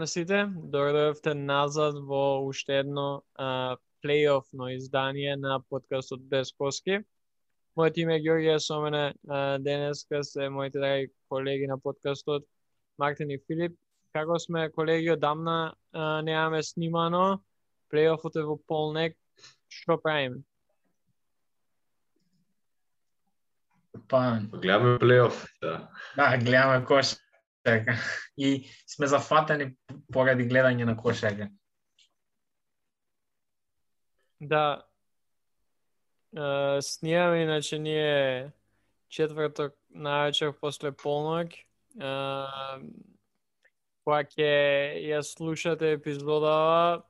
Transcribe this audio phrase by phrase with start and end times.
[0.00, 7.02] На сите, дојдовте назад во уште едно а, плейофно издание на подкастот Без Коски.
[7.76, 12.46] Мојот име е Георгија, со мене а, денеска се моите драги колеги на подкастот
[12.96, 13.76] Мартин и Филип.
[14.16, 17.42] Како сме колеги одамна а, немаме снимано,
[17.92, 19.18] плейофот е во полнек,
[19.68, 20.40] што правиме?
[24.08, 25.90] Па, Гледаме плейоф, да.
[26.16, 26.86] да, гледаме
[27.64, 27.94] кошарка.
[28.36, 29.76] И сме зафатени
[30.12, 31.48] поради гледање на кошарка.
[34.40, 34.86] Да,
[36.36, 38.52] а, снимаме, иначе ние
[39.08, 41.52] четврток највечер после полнок,
[42.00, 42.80] а,
[44.04, 44.52] кога ќе
[45.10, 47.02] ја слушате епизодава,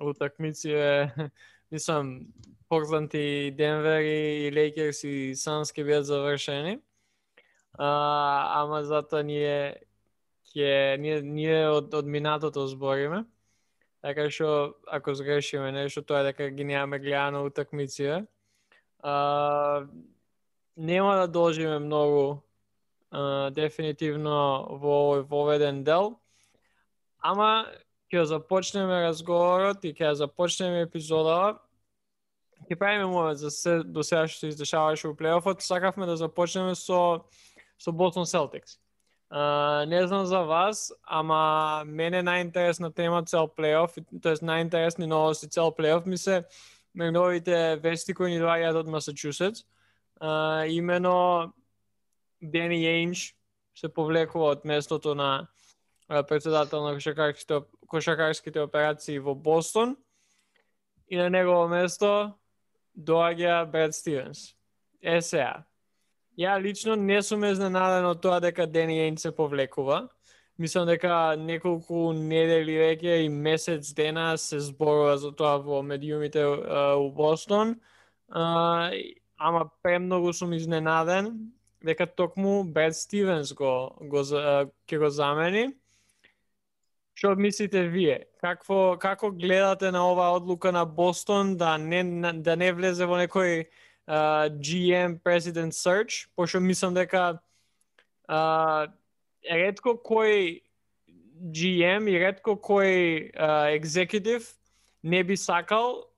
[0.00, 1.10] утакмици е,
[1.70, 2.26] мислам,
[2.68, 6.80] Портланд и Денвер и Лейкерс и Санс ќе бидат завршени.
[7.78, 9.76] А, ама затоа ние
[10.54, 13.24] ќе ние, ние од, од минатото збориме.
[14.00, 18.24] Така што ако згрешиме нешто тоа е дека ги немаме гледано утакмиците.
[19.00, 19.86] А,
[20.76, 22.40] нема да должиме многу
[23.10, 26.16] а, дефинитивно во овој воведен дел.
[27.20, 27.66] Ама
[28.08, 31.58] ќе започнеме разговорот и ќе започнеме епизодава
[32.66, 36.74] ќе правиме момент за се до сега што се издешаваше во плейофот, сакавме да започнеме
[36.74, 37.26] со
[37.78, 38.78] со Boston Celtics.
[39.30, 45.72] Uh, не знам за вас, ама мене најинтересна тема цел плейоф, тоест најинтересни новости цел
[45.74, 46.44] плейоф ми се
[46.94, 49.66] новите вести кои ни доаѓаат од Масачусетс.
[50.20, 51.52] Uh, имено
[52.40, 53.34] Дени Јейнч
[53.74, 55.48] се повлекува од местото на
[56.08, 59.96] председател на кошакарските, кошакарските операции во Бостон
[61.08, 62.34] и на негово место
[62.96, 64.54] доаѓа Бред Стивенс.
[65.02, 65.64] Е сега,
[66.36, 70.06] Ја лично не сум изненаден од тоа дека Дени Јейн се повлекува.
[70.58, 77.10] Мислам дека неколку недели веќе и месец дена се зборува за тоа во медиумите у
[77.12, 77.74] Бостон.
[78.28, 78.90] А,
[79.38, 81.32] ама премногу сум изненаден
[81.84, 85.66] дека токму Бред Стивенс го, го, ќе го замени.
[87.16, 88.26] Што мислите вие?
[88.44, 92.02] Какво како гледате на оваа одлука на Бостон да не
[92.44, 93.64] да не влезе во некој
[94.08, 97.38] uh, GM President Search, пошто мислам дека
[98.28, 98.86] uh,
[99.42, 100.62] ретко кој
[101.52, 104.54] GM и ретко кој uh, executive
[105.02, 106.10] не би сакал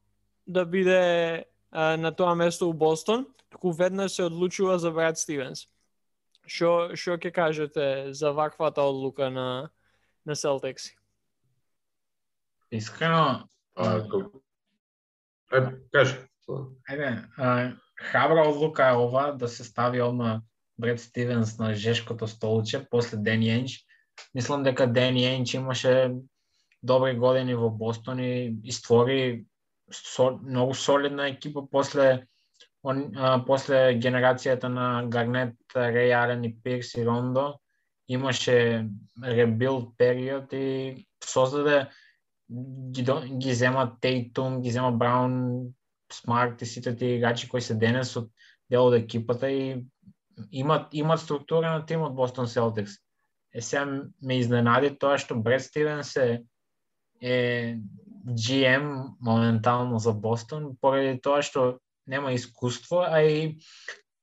[0.47, 5.69] да биде uh, на тоа место у Бостон, туку веднаш се одлучува за Брад Стивенс.
[6.49, 9.71] Што што ќе кажете за ваквата одлука на
[10.25, 10.93] на Celtics?
[12.71, 14.07] Искрено, А,
[15.93, 16.28] кажи.
[16.49, 17.77] Ајде, Еве,
[18.11, 20.41] хабра одлука е ова да се стави одма
[20.79, 23.85] Бред Стивенс на жешкото столче после Ден Енч.
[24.35, 26.15] Мислам дека Ден Енч имаше
[26.83, 29.45] добри години во Бостон и, и створи
[29.93, 32.27] со, многу солидна екипа после
[32.83, 37.59] он, а, после генерацијата на Гарнет, Рей Ален и Пирс и Рондо.
[38.09, 38.89] Имаше
[39.23, 41.89] ребилд период и создаде
[42.49, 43.05] ги,
[43.39, 45.75] ги зема Тейтум, ги зема Браун,
[46.13, 48.31] Смарт и сите тие играчи кои се денес од
[48.71, 49.85] дел од екипата и
[50.53, 52.93] имат имат структура на тимот Бостон Селтикс.
[53.55, 56.45] Е сега ме изненади тоа што Бред Стивенс е,
[57.21, 57.79] е
[58.29, 63.59] GM моментално за Бостон поради тоа што нема искуство, а и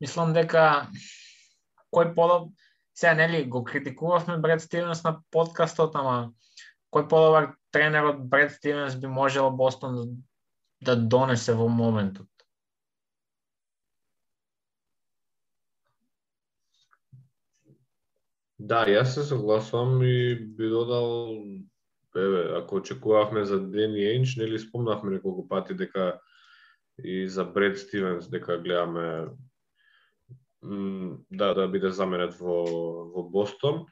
[0.02, 0.90] мислам дека
[1.94, 2.54] кој подоб
[2.96, 6.32] сега нели го критикувавме Бред Стивенс на подкастот, ама
[6.94, 10.24] кој подобар тренер од Бред Стивенс би можел Бостон
[10.82, 12.28] да донесе во моментот.
[18.60, 21.36] Да, јас се согласувам и би додал
[22.16, 26.20] еве, ако очекувавме за Дени Јейнч, нели спомнавме неколку пати дека
[27.04, 29.28] и за Бред Стивенс дека гледаме
[31.32, 32.64] да да биде заменет во
[33.12, 33.86] во Бостон.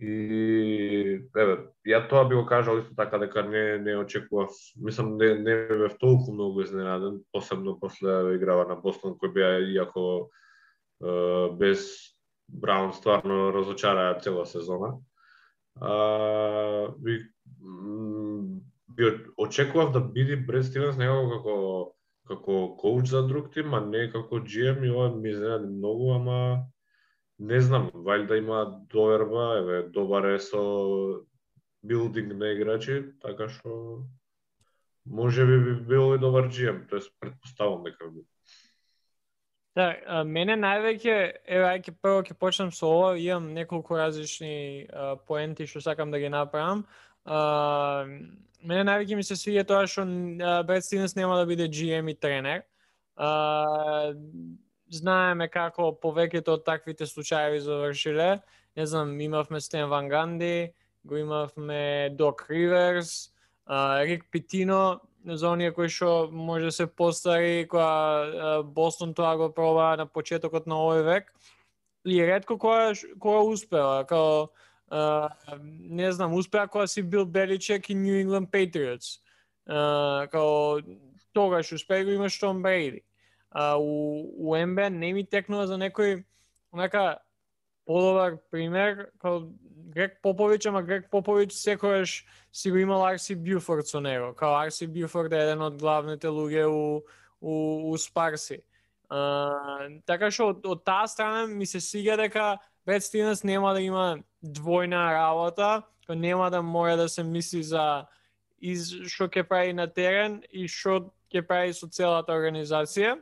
[0.00, 1.56] И еве,
[1.86, 5.98] ја тоа би го кажал исто така дека не не очекував, мислам не не бев
[6.00, 10.30] толку многу изненаден, посебно после да играва на Бостон кој беа иако
[11.04, 12.16] е, без
[12.48, 14.96] Браун стварно разочараа цела сезона.
[15.80, 17.20] А, би,
[18.88, 19.04] би
[19.36, 21.94] очекував да биде Бред Стивенс некако како
[22.28, 26.64] како коуч за друг тим, а не како GM и ова ми изненади многу, ама
[27.42, 30.62] не знам, вајда има доверба, еве, добар е со
[31.82, 34.04] билдинг на играчи, така што
[35.06, 38.22] може би би бил и добар GM, тоест предпоставам дека би.
[39.74, 41.16] Да, а, мене највеќе,
[41.48, 46.20] еве ајќе прво ќе почнам со ова, имам неколку различни а, поенти што сакам да
[46.20, 46.84] ги направам.
[47.24, 48.04] А,
[48.62, 50.04] мене највеќе ми се свиѓа тоа што
[50.68, 52.62] Бред Стивенс нема да биде GM и тренер.
[53.16, 54.12] А,
[54.92, 58.40] знаеме како повеќето од таквите случаи завршиле.
[58.76, 60.72] Не знам, имавме Стен Ван Ганди,
[61.04, 63.32] го имавме Док Риверс,
[64.04, 69.96] Рик Питино, за оние кои што може да се постари кога Бостон тоа го проба
[69.96, 71.32] на почетокот на овој век.
[72.04, 72.90] И ретко која
[73.22, 74.50] која успева, као
[75.62, 79.22] не знам успеа кога си бил Беличек и New England Patriots
[80.28, 80.80] као
[81.32, 83.02] тогаш успеа го имаш Том Брейди
[83.52, 86.24] а, у, у МБА не ми текнува за некој
[86.72, 87.20] онака
[87.86, 89.48] подобар пример као
[89.92, 94.32] Грег Попович, ама Грег Попович секојаш си го имал Арси Бјуфорд со него.
[94.34, 97.02] Као Арси Бјуфорд е еден од главните луѓе у,
[97.40, 97.54] у,
[97.92, 98.62] у Спарси.
[99.12, 99.20] А,
[100.06, 102.56] така што од, од таа страна ми се сига дека
[102.86, 108.06] Бет Стивенс нема да има двојна работа, као нема да мора да се мисли за
[108.62, 113.18] из што ќе прави на терен и што ќе прави со целата организација.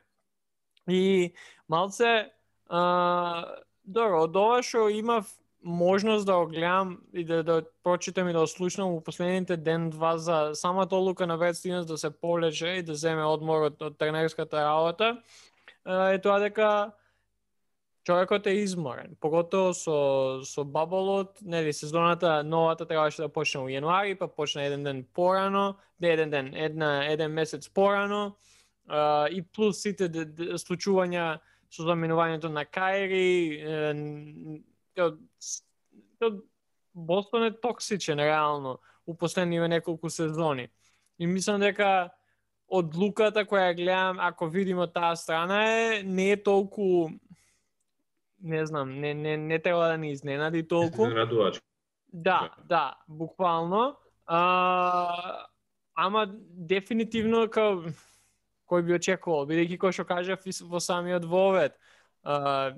[0.89, 1.35] И
[1.69, 2.31] малце
[2.69, 5.29] а, добро, од ова што имав
[5.63, 10.51] можност да го гледам и да, да прочитам и да ослушнам во последните ден-два за
[10.55, 14.65] самата одлука на Бред Стивенс да се полече и да земе одмор од, од тренерската
[14.65, 15.21] работа,
[15.85, 16.93] е тоа дека
[18.05, 19.97] човекот е изморен, поготово со
[20.45, 25.77] со баболот, нели сезоната новата требаше да почне во јануари, па почна еден ден порано,
[26.01, 28.37] не еден ден, една еден месец порано,
[29.31, 30.09] и плюс сите
[30.59, 31.39] случувања
[31.71, 34.63] со заменувањето на Кајри,
[36.95, 40.69] Бостон е токсичен реално у последниве неколку сезони.
[41.19, 42.11] И мислам дека
[42.69, 47.11] од луката која гледам, ако видиме таа страна е, не е толку
[48.43, 51.07] не знам, не, не, не треба да ни изненади толку.
[52.13, 53.97] Да, да, буквално.
[54.27, 55.47] А,
[55.95, 57.83] ама дефинитивно као
[58.71, 61.77] кој би очекувал, бидејќи кој што кажав во самиот вовет,
[62.23, 62.73] а,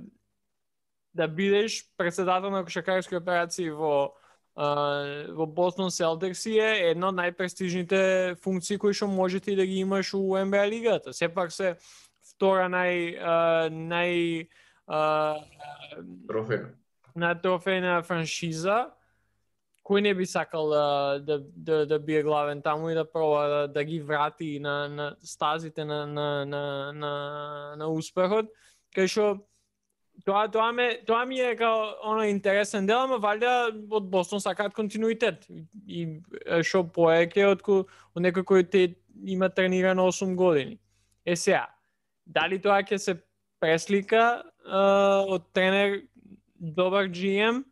[1.12, 4.14] да бидеш председател на кошакарски операции во
[4.54, 10.36] во Бостон Селтикс е една од најпрестижните функции кои што можете да ги имаш у
[10.36, 11.12] НБА лигата.
[11.12, 11.78] Сепак се
[12.20, 13.16] втора нај
[13.72, 14.48] нај
[16.28, 16.68] трофеја
[17.14, 18.92] на трофејна франшиза
[19.82, 23.68] кој не би сакал да, да, да, да бие главен таму и да проба да,
[23.68, 27.14] да ги врати на, на стазите на, на, на, на,
[27.76, 28.52] на успехот,
[28.94, 29.24] кај што
[30.26, 34.74] Тоа тоа ме тоа ми е као оно интересен дел, ама валја од Бостон сакаат
[34.76, 35.48] континуитет
[35.88, 36.20] и
[36.62, 38.82] што поеќе од од некој кој те
[39.24, 40.78] има трениран 8 години.
[41.24, 41.66] Е сега,
[42.26, 43.16] дали тоа ќе се
[43.58, 46.02] преслика uh, од тренер
[46.60, 47.64] добар GM?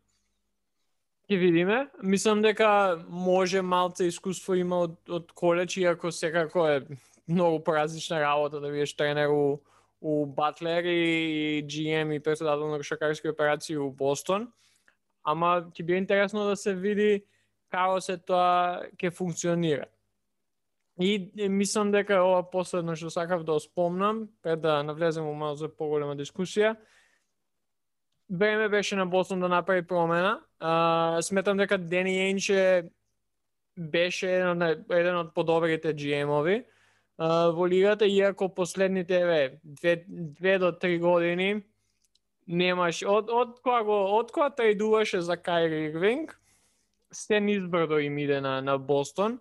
[1.31, 1.85] Ќе видиме.
[2.03, 6.81] Мислам дека може малце искуство има од, од колеч, иако секако е
[7.23, 9.61] многу поразлична работа да бидеш тренер у
[10.01, 14.49] у Батлер и GM и председател на шакарски операции у Бостон.
[15.23, 17.23] Ама ќе биде интересно да се види
[17.71, 19.85] како се тоа ќе функционира.
[20.99, 25.69] И мислам дека ова последно што сакав да спомнам, пред да навлезем во малку за
[25.69, 26.75] поголема дискусија,
[28.31, 30.39] време беше на Бостон да направи промена.
[30.59, 32.83] А, сметам дека Дени Енче
[33.77, 36.63] беше еден од, еден од подобрите GM-ови
[37.53, 41.61] во лигата, иако последните еве две, две до три години
[42.47, 46.35] немаш од од кога го од кога трейдуваше за Кайри Ирвинг,
[47.11, 49.39] се низбрдо им иде на на Бостон.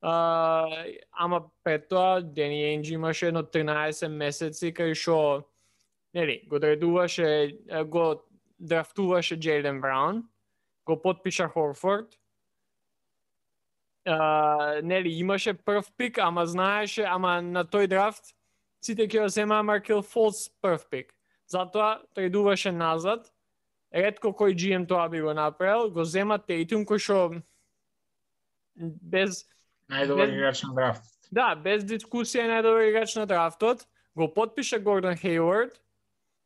[0.00, 0.68] А,
[1.12, 5.46] ама пред тоа Дени Енджи имаше едно 13 месеци кај што
[6.14, 7.56] нели го трейдуваше
[7.86, 8.22] го
[8.62, 10.22] драфтуваше Джейлен Браун,
[10.86, 12.18] го подпиша Хорфорд,
[14.04, 18.34] а, нели имаше прв пик, ама знаеше, ама на тој драфт
[18.82, 21.14] сите ќе земаа Маркел Фолс прв пик.
[21.46, 23.30] Затоа трейдуваше назад.
[23.92, 27.16] Ретко кој GM тоа би го направил, го зема Тейтум кој што
[28.74, 29.44] без
[29.92, 31.04] најдобар играч на драфт.
[31.30, 33.84] Да, без дискусија најдобар играч на драфтот,
[34.16, 35.76] го подпиша Гордон Хейвард,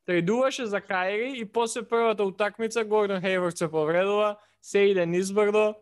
[0.07, 5.75] трейдуваше за Кайри и после првата утакмица Гордон Хейвард се повредува, се иде низбрдо,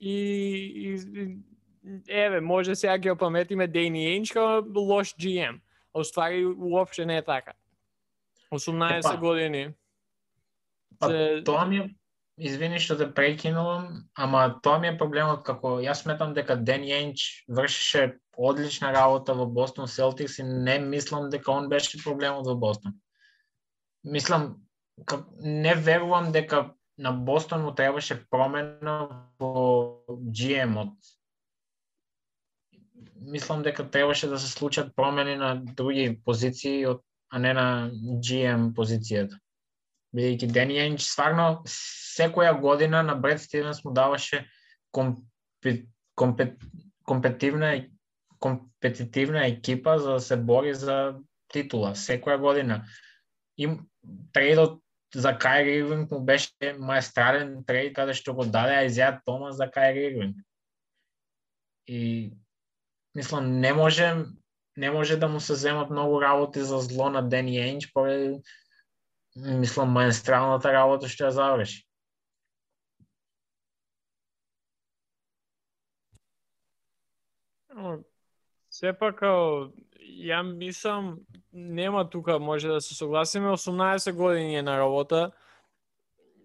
[0.00, 0.16] и,
[0.76, 1.36] и
[2.08, 5.60] еве, може сега ги опаметиме Дейни Ејнч као лош GM.
[5.94, 7.52] А уствари уопште не е така.
[8.52, 9.68] 18 Епа, години.
[10.98, 11.42] Па, се...
[11.44, 11.90] тоа ми е
[12.40, 17.44] Извини што те прекинувам, ама тоа ми е проблемот како јас сметам дека Ден Јенч
[17.46, 22.96] вршеше одлична работа во Бостон Селтикс и не мислам дека он беше проблемот во Бостон
[24.04, 24.56] мислам,
[25.40, 30.94] не верувам дека на Бостон му требаше промена во GM-от.
[33.16, 36.86] Мислам дека требаше да се случат промени на други позиции,
[37.30, 37.90] а не на
[38.20, 39.38] GM позицијата.
[40.12, 44.46] Бидејќи Дени Енч стварно секоја година на Бред Стивенс му даваше
[44.90, 46.60] компет, компет,
[47.04, 47.88] компетивна
[48.42, 51.14] компетитивна екипа за да се бори за
[51.48, 52.82] титула секоја година.
[53.56, 53.78] Им
[54.32, 54.82] трейдот
[55.14, 60.06] за Кайри Ирвинг му беше маестрален трейд каде што го даде Айзеа Томас за Кайри
[60.06, 60.36] Ирвинг.
[61.86, 62.32] И
[63.14, 64.14] мислам не може
[64.76, 68.40] не може да му се земат многу работи за зло на Дени Енч, поради
[69.36, 71.84] мислам маестралната работа што ја заврши.
[78.70, 79.20] Сепак,
[80.20, 81.18] ја мислам,
[81.52, 85.30] нема тука, може да се согласиме, 18 години е на работа.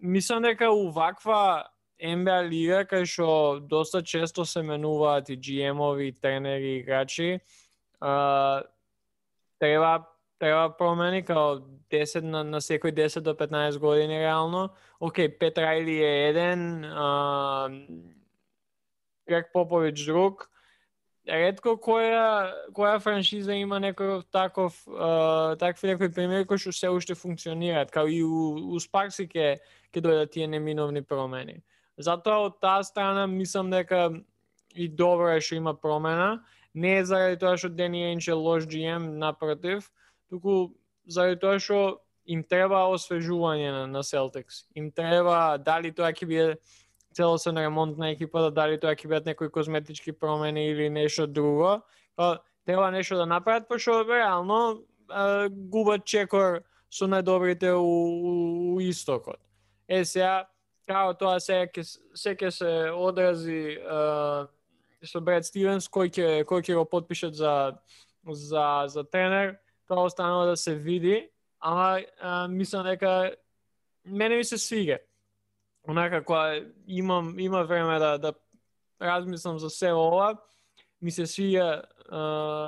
[0.02, 1.68] Мислам дека у ваква
[2.02, 7.40] NBA лига кај што доста често се менуваат и GM-ови, и тренери, и играчи,
[8.00, 8.64] а,
[9.60, 10.06] треба
[10.40, 11.58] треба промени као
[11.90, 14.70] 10 на, на секој 10 до 15 години реално.
[15.02, 17.70] Океј, Пет Райли е еден, а,
[19.28, 20.50] Грег Попович друг,
[21.28, 27.16] ретко која која франшиза има некој таков а, такви некои примери кои што се уште
[27.16, 29.58] функционираат, као и у, у Спарси ке
[29.92, 31.62] ке дојдат тие неминовни промени.
[31.98, 34.12] Затоа од таа страна мислам дека
[34.76, 36.44] и добро е што има промена,
[36.74, 39.92] не е заради тоа што Дени Енч е лош GM напротив,
[40.30, 44.68] туку заради тоа што им треба освежување на, на Celtics.
[44.76, 46.58] Им треба дали тоа ќе биде
[47.18, 51.82] целосен ремонт на екипата, да дали тоа ќе бидат некои козметички промени или нешто друго.
[52.16, 54.84] Па, треба нешто да направат, пошто реално
[55.50, 58.34] губат чекор со најдобрите у, у,
[58.76, 59.40] у истокот.
[59.88, 60.46] Е, сега,
[60.88, 61.84] као тоа се ќе
[62.14, 64.48] се ќе се одрази а,
[65.04, 67.74] со Бред Стивенс кој ќе кој ќе го подпишат за
[68.28, 69.58] за за тренер,
[69.88, 73.34] тоа останува да се види, ама а, мислам дека
[74.06, 75.00] мене ми се свига
[75.88, 78.34] онака која имам има време да да
[79.02, 80.36] размислам за се ова,
[81.02, 81.86] ми се свија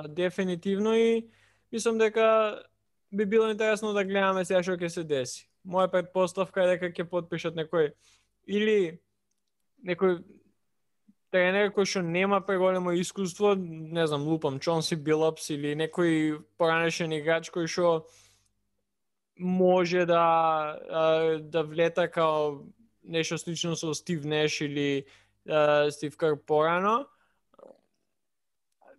[0.08, 1.28] дефинитивно и
[1.72, 2.64] мислам дека
[3.12, 5.48] би било интересно да гледаме сега што ќе се деси.
[5.66, 7.94] Моја предпоставка е дека ќе подпишат некој
[8.48, 9.00] или
[9.86, 10.22] некој
[11.34, 17.50] тренер кој што нема преголемо искуство, не знам, лупам, Чонси Билапс или некој поранешен играч
[17.54, 18.06] кој што
[19.40, 22.66] може да да влета као
[23.04, 25.06] нешто слично со Стив Неш или
[25.48, 27.08] uh, Стив Кар порано.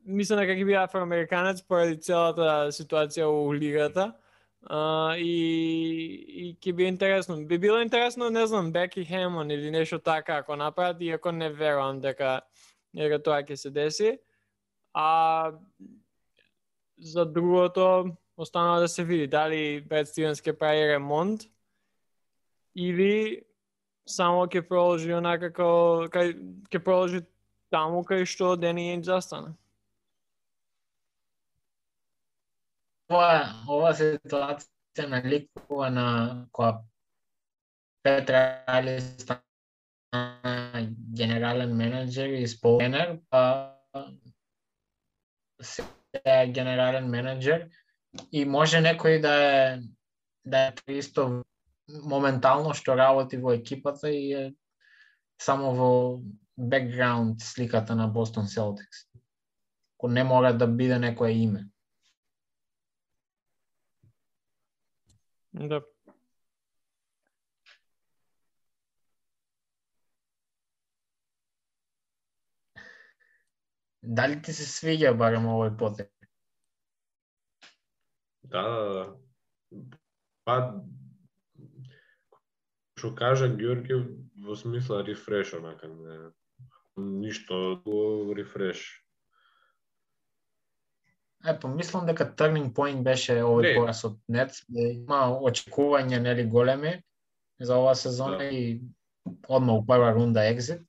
[0.04, 4.12] Мислам дека ќе биде афроамериканец поради целата ситуација у лигата.
[4.60, 5.32] Uh, и,
[6.28, 7.36] и ќе би интересно.
[7.46, 12.00] Би било интересно, не знам, Беки Хемон или нешто така ако направат, иако не верувам
[12.00, 12.40] дека,
[12.94, 14.18] дека тоа ќе се деси.
[14.94, 15.52] А
[16.98, 21.44] за другото, останува да се види дали Бред Стивенс ќе прави ремонт
[22.74, 23.42] или
[24.10, 26.34] само ќе проложи онака како кај
[26.70, 27.22] ќе проложи
[27.70, 29.54] таму кај што Дени Енџ застана.
[33.10, 33.30] Ова,
[33.66, 36.06] ова ситуација наликува на
[36.54, 36.78] која
[38.06, 40.86] Петра Али стана
[41.18, 43.42] генерален менеджер и споменер, па
[45.60, 45.84] се
[46.54, 47.68] генерален менеджер
[48.32, 49.58] и може некој да е
[50.44, 51.42] да е исто
[52.02, 54.44] моментално што работи во екипата и е
[55.40, 55.90] само во
[56.56, 59.06] бекграунд сликата на Бостон Селтикс.
[59.98, 61.68] Ко не мора да биде некое име.
[65.52, 65.82] Да.
[74.02, 76.08] Дали ти се свиѓа барем овој потек?
[78.42, 79.98] Да, да, да.
[80.44, 80.54] Па,
[83.00, 83.96] што кажа Георги
[84.44, 86.18] во смисла рефреш онака не
[87.00, 88.82] ништо го рефреш.
[91.46, 96.98] Е, помислам дека turning point беше овој пораз од Нец, има очекување нели големи
[97.60, 98.50] за оваа сезона да.
[98.52, 98.82] и
[99.48, 100.84] одма у прва рунда екзит.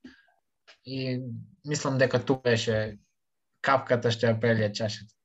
[0.83, 1.21] И
[1.63, 2.97] мислам дека тука беше
[3.63, 5.15] капката што ја прелија чашата.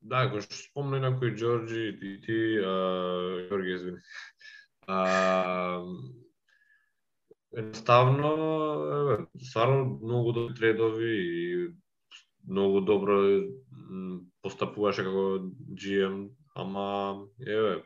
[0.00, 3.98] Да, го спомна на кој Ѓорџи и ти, а, извини.
[4.88, 5.84] А,
[7.56, 8.30] едноставно,
[9.42, 11.68] стварно многу добри тредови и
[12.48, 13.18] многу добро
[14.42, 15.44] постапуваше како
[15.76, 17.82] GM, ама еве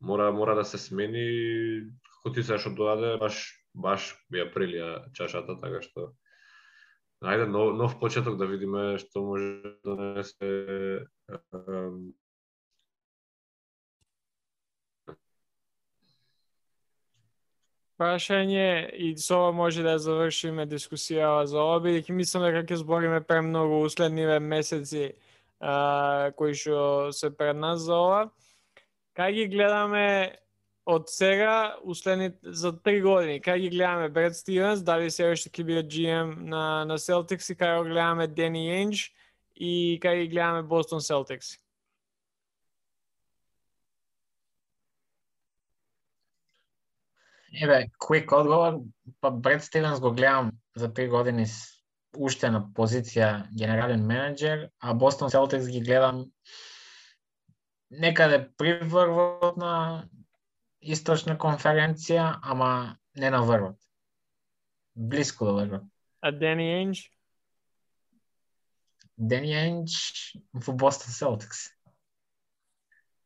[0.00, 1.86] мора мора да се смени.
[2.16, 3.38] Како ти се што доаде баш
[3.74, 6.10] баш ја прелија чашата така што
[7.24, 11.06] Ајде нов, нов почеток да видиме што може да донесе
[17.98, 23.20] прашање и со ова може да завршиме дискусија за ова, бидејќи мислам дека ќе збориме
[23.24, 25.12] премногу уследниве месеци
[25.60, 28.20] а, кои што се пред нас за ова.
[29.16, 30.36] Кај ги гледаме
[30.86, 35.64] од сега уследни за три години, кај ги гледаме Бред Стивенс, дали се уште ќе
[35.64, 39.08] биде GM на на Celtics и кај го гледаме Дени Енџ
[39.56, 41.56] и кај ги гледаме Бостон Celtics.
[47.56, 48.82] Еве, quick одговор,
[49.20, 51.46] па Бред Стивенс го гледам за три години
[52.16, 56.26] уште на позиција генерален менеджер, а Бостон Селтикс ги гледам
[57.90, 60.04] некаде при врвот на
[60.80, 63.80] источна конференција, ама не на врвот.
[64.94, 65.88] Блиску до врвот.
[66.20, 67.08] А Дени Енж?
[69.16, 71.70] Дени Енж во Бостон Селтикс.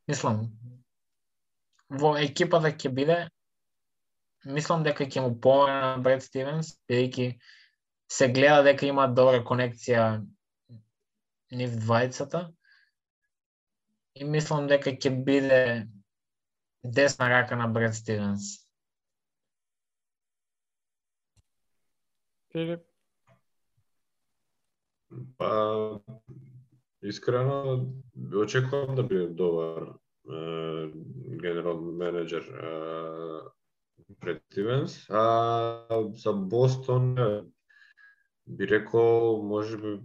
[0.06, 0.46] Мислам,
[1.90, 3.20] во екипата ќе биде
[4.44, 7.26] мислам дека ќе му помогне на Бред Стивенс, бидејќи
[8.10, 10.24] се гледа дека има добра конекција
[11.52, 12.48] нив двајцата.
[14.14, 15.62] И мислам дека ќе биде
[16.82, 18.56] десна рака на Бред Стивенс.
[22.52, 22.82] Филип?
[25.38, 26.00] Па,
[27.02, 27.86] искрено,
[28.42, 29.94] очекувам да биде добар
[31.42, 32.46] генерал менеджер
[34.50, 35.06] Стивенс.
[35.10, 37.14] А за Бостон
[38.46, 40.00] би рекол може би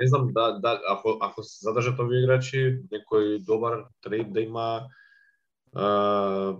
[0.00, 4.88] не знам да, да ако ако се задржат овие играчи, некој добар трейд да има
[5.72, 6.56] а,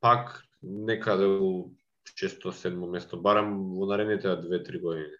[0.00, 1.70] пак некаде да у
[2.16, 5.16] често седмо место, барам во наредните 2-3 години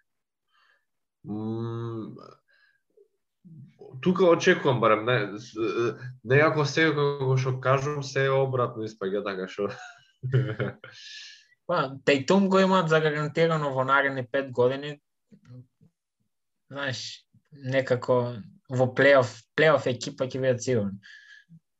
[4.01, 5.17] тука очекувам барем не
[6.23, 9.69] некако се како што кажувам се обратно испаѓа така што
[11.69, 14.95] Па, Тейтум го имаат загарантирано во наредни пет години.
[16.71, 18.15] Знаеш, некако
[18.69, 20.97] во плейоф, плейоф екипа ќе бидат сигурни.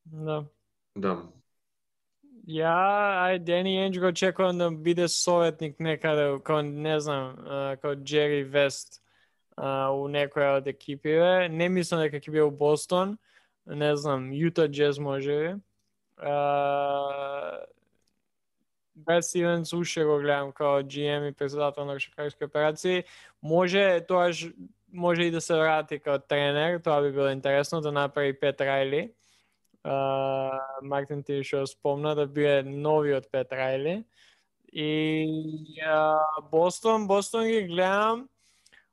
[0.05, 0.43] Да.
[0.95, 1.15] Да.
[2.49, 2.75] Ја,
[3.25, 7.35] ај Дени Енջ го очекувам да биде советник некаде, као не знам,
[7.81, 9.01] као Джери Вест
[9.59, 11.49] у некоја од екипиве.
[11.49, 13.17] Не мислам дека ќе биде у Бостон.
[13.65, 15.49] Не знам, Јута Джез може би.
[18.95, 23.03] Бред Стивенс уште го гледам као GM и председател на кошаркарски операции.
[23.41, 24.31] Може тоа
[24.93, 29.11] може и да се врати као тренер, тоа би било интересно да направи Пет Райли.
[29.85, 34.03] Uh, Мартин ти што спомна да биде новиот Пет Райли.
[34.73, 35.25] И
[35.79, 38.27] uh, Бостон, Бостон ги гледам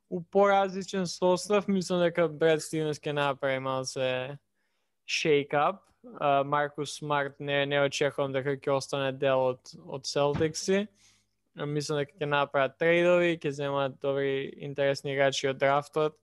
[0.09, 4.37] у поразличен состав, мислам дека Бред Стивенс ќе направи малце за
[5.07, 5.81] шейкап,
[6.45, 10.87] Маркус Смарт не не очекувам дека ќе остане дел од од Селтикси.
[11.55, 16.15] Мислам дека ќе направат трейдови, ќе земат добри интересни играчи од драфтот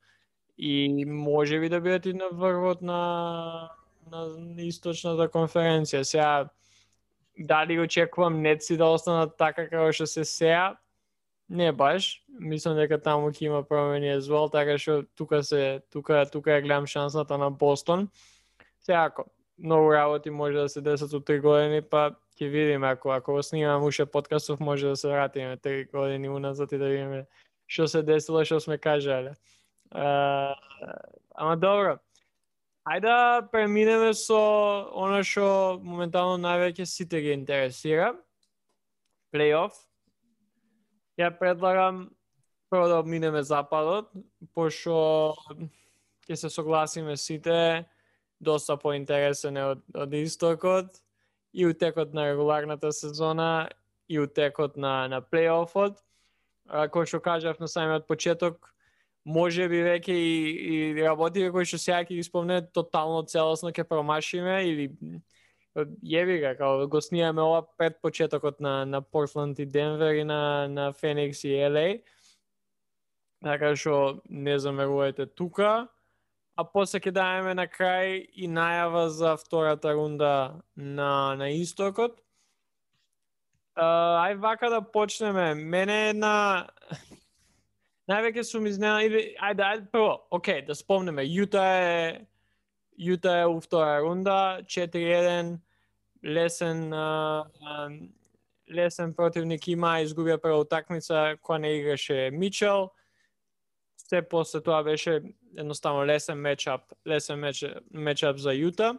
[0.57, 3.70] и може би да бидат и на врвот на
[4.11, 4.27] на
[4.62, 6.03] источната конференција.
[6.03, 6.49] Сега
[7.38, 10.77] дали очекувам неци да останат така како што се сеа,
[11.55, 16.51] Не баш, мислам дека таму ќе има промени as така што тука се тука тука
[16.51, 18.09] ја гледам шансата на Бостон.
[18.83, 23.33] Сеако, многу работи може да се десат у три години, па ќе видиме ако ако
[23.33, 27.27] го снимам уште подкастов може да се вратиме три години уназад и да видиме
[27.67, 29.35] што се десило, што сме кажале.
[29.90, 30.57] А,
[31.35, 31.99] ама добро.
[32.85, 38.11] Ајде да преминеме со она што моментално највеќе сите ги интересира.
[39.31, 39.79] Плейоф,
[41.18, 42.09] Ја предлагам
[42.70, 44.11] прво да обминеме западот,
[44.55, 45.35] пошто
[46.27, 47.85] ќе се согласиме сите,
[48.40, 50.98] доста поинтересен е од, од истокот
[51.55, 53.68] и утекот на регуларната сезона
[54.09, 56.03] и утекот на на плейофот.
[56.66, 58.74] Кој што кажав на самиот почеток,
[59.24, 60.35] може би веќе и,
[60.74, 64.90] и работите кои што сега ќе ги спомне тотално целосно ќе промашиме или
[65.75, 70.69] Јеви га, као го снимаме ова пред почетокот на, на Портланд и Денвер и на,
[70.69, 72.03] на Феникс и LA.
[73.43, 75.89] Така што не замерувајте тука.
[76.55, 82.21] А после ќе даваме на крај и најава за втората рунда на, на истокот.
[83.75, 85.55] Uh, ај вака да почнеме.
[85.55, 86.71] Мене е една...
[88.11, 89.03] Највеќе сум изненал.
[89.03, 92.27] или ајде, ајде прво, окей, да спомнеме, Јута е
[93.01, 95.59] Јута е у втора рунда, 4-1,
[96.25, 97.91] лесен а, а,
[98.73, 102.91] лесен противник има, изгубија прва утакмица која не играше Мичел.
[103.97, 105.21] Се после тоа беше
[105.57, 108.99] едноставно лесен мечап, лесен меч, мечап за Јута.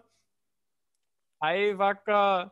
[1.39, 2.49] А и вака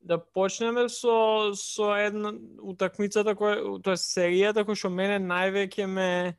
[0.00, 6.36] да почнеме со со една утакмицата која тоа серијата која што мене највеќе ме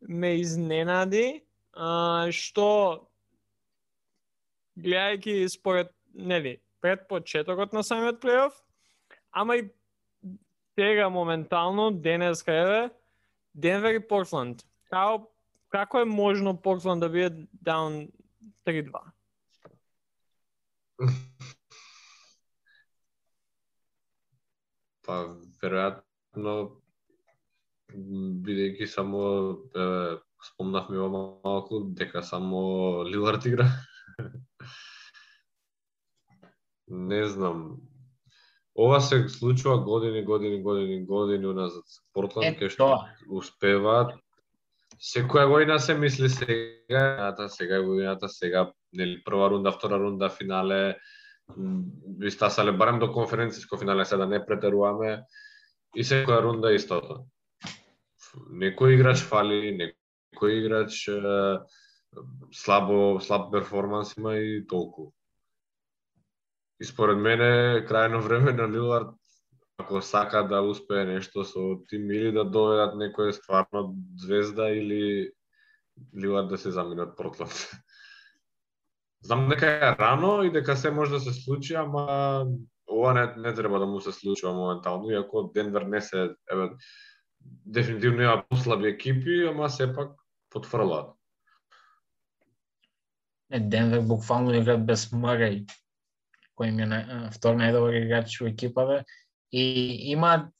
[0.00, 3.08] ме изненади, а, што
[4.76, 8.52] гледајќи според нели пред почетокот на самиот плейоф,
[9.32, 9.70] ама и
[10.78, 12.90] сега моментално денес еве
[13.54, 14.62] Денвер и Портланд.
[14.90, 15.32] Како
[15.68, 18.06] како е можно Портланд да биде даун
[18.68, 19.00] 3-2?
[25.06, 25.16] Па,
[25.62, 26.54] веројатно,
[28.46, 29.20] бидејќи само
[29.76, 29.84] е,
[30.48, 33.68] спомнавме ова малку, дека само Лилард игра.
[36.88, 37.76] Не знам.
[38.78, 41.84] Ова се случува години, години, години, години уназад.
[42.12, 42.90] Портланд кај што
[43.28, 44.12] успеваат
[44.96, 50.96] Секоја година се мисли сега, сега годината, сега, нели, прва рунда, втора рунда, финале,
[51.56, 55.24] би стасале барем до конференциско финале, сега да не претеруваме,
[55.96, 57.26] и секоја рунда истото.
[58.52, 60.96] Некој играч фали, некој играч
[62.52, 65.12] слабо, слаб перформанс има и толку.
[66.80, 69.14] И според мене, крајно време на Лилард,
[69.78, 75.32] ако сака да успее нешто со тим или да доведат некоја стварно звезда или
[76.16, 77.52] Лилард да се замине од Портланд.
[79.26, 82.46] Знам дека е рано и дека се може да се случи, ама
[82.86, 86.70] ова не, не треба да му се случува моментално, иако Денвер не се, еве,
[87.66, 90.12] дефинитивно има послаби екипи, ама сепак
[90.50, 91.16] потфрлаат.
[93.50, 95.66] Не, Денвер буквално игра без Мърей,
[96.56, 97.00] кој им е на,
[97.34, 99.02] втор најдобар играч во екипата.
[99.52, 100.50] И има,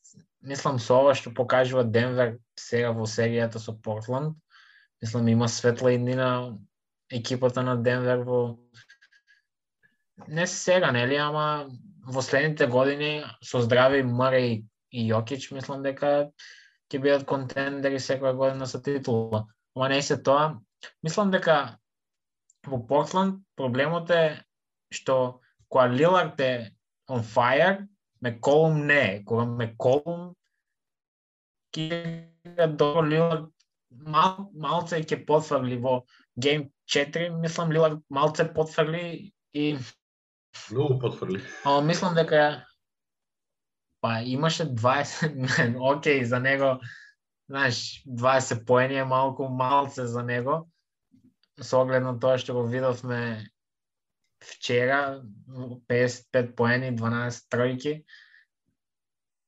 [0.43, 4.37] мислам, со ова што покажува Денвер сега во серијата со Портланд,
[5.03, 6.59] мислам, има светла иднина
[7.11, 8.59] екипата на Денвер во
[10.29, 11.69] не сега, нели, ама
[12.07, 16.31] во следните години со здрави Маре и Јокич, мислам дека
[16.89, 19.47] ќе бидат контендери секоја година со титула.
[19.77, 20.61] Ама не се тоа.
[21.03, 21.77] Мислам дека
[22.67, 24.41] во Портланд проблемот е
[24.91, 26.73] што кога Лилард е
[27.11, 27.87] on fire,
[28.23, 30.33] Меколум не, кога Меколум
[31.77, 33.51] ќе добро Лилард
[33.91, 36.01] мал, малце ќе потфрли во
[36.41, 39.79] Game 4, мислам Лилард малце потфрли и
[40.71, 41.43] Многу потфрли.
[41.65, 42.65] А, мислам дека
[44.01, 46.81] па имаше 20, окей, за него
[47.49, 50.69] знаеш, 20 поени е малку малце за него.
[51.61, 53.49] Со оглед на тоа што го видовме
[54.41, 55.23] вчера,
[55.89, 58.05] 55 поени, 12 тројки.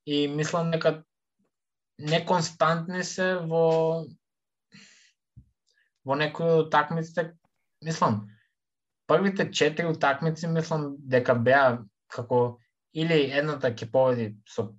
[0.06, 1.02] И мислам дека
[1.98, 4.06] неконстантни се во
[6.08, 7.34] во некои од такмиците,
[7.84, 8.22] мислам,
[9.08, 12.58] првите четири утакмици мислам дека беа како
[12.96, 14.70] или едната ќе победи со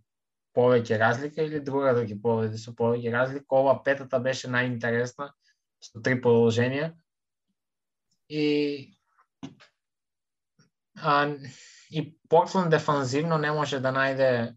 [0.57, 3.45] повеќе разлика или другата ќе победи со повеќе разлика.
[3.61, 5.29] Ова петата беше најинтересна
[5.85, 6.93] со три продолженија.
[8.29, 8.45] И
[11.01, 11.35] а,
[11.89, 14.55] и Портланд дефанзивно не може да најде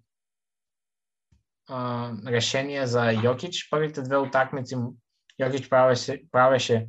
[1.68, 3.68] а, решение за Јокич.
[3.70, 4.76] Првите две утакмици
[5.40, 6.88] Јокич правеше, правеше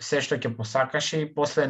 [0.00, 1.68] се што ќе посакаше и после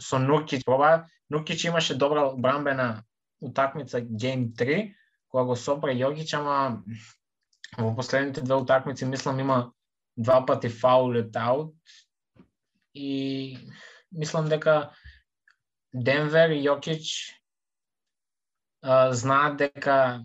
[0.00, 1.06] со Нуркич проба.
[1.30, 3.04] Нуркич имаше добра брамбена
[3.40, 4.94] утакмица Game 3,
[5.28, 6.82] кога го сопре Јокич, ама
[7.78, 9.72] во последните две утакмици мислам има
[10.16, 11.74] два пати фаул аут
[12.94, 13.58] и
[14.12, 14.90] мислам дека
[16.04, 17.12] Денвер и Јокич
[19.10, 20.24] знаат дека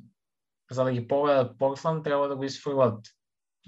[0.72, 3.08] за да ги победат Портланд треба да го изфрлат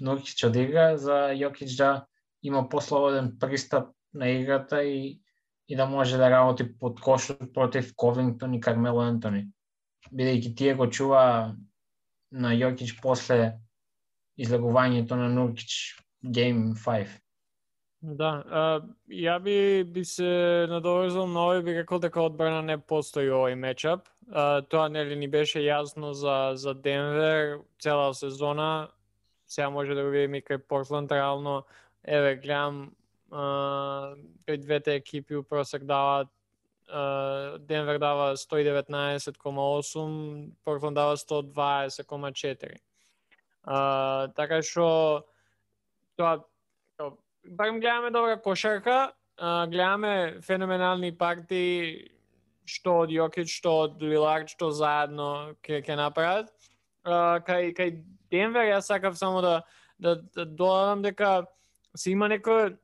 [0.00, 2.06] Нуркич од игра за Јокич да
[2.42, 5.20] има послободен пристап на играта и
[5.68, 9.48] и да може да работи под кошот против Ковингтон и Кармело Антони.
[10.14, 11.56] Бидејќи тие го чува
[12.30, 13.58] на Јокич после
[14.38, 17.10] излегувањето на Нуркич Game 5.
[18.06, 23.26] Да, а, ја би, би се надоврзал на овој, би рекол дека одбрана не постои
[23.34, 24.06] овој мечап.
[24.30, 28.88] А, тоа нели ни беше јасно за, за Денвер цела сезона.
[29.46, 31.64] Сега може да го видиме и кај Портланд, реално,
[32.04, 32.92] еве, гледам,
[33.32, 36.28] кај двете екипи у просек даваат
[37.66, 42.76] Денвер дава 119,8, Портланд дава 120,4.
[44.36, 45.24] така што
[46.16, 46.44] тоа
[47.48, 52.10] барем гледаме добра кошарка, гледаме феноменални партии
[52.66, 56.50] што од Јокич, што од Лилард, што заедно ќе ќе направат.
[57.06, 59.62] Кај кај Денвер јас сакав само да
[59.98, 61.46] да, да додадам дека
[61.96, 62.76] се има некој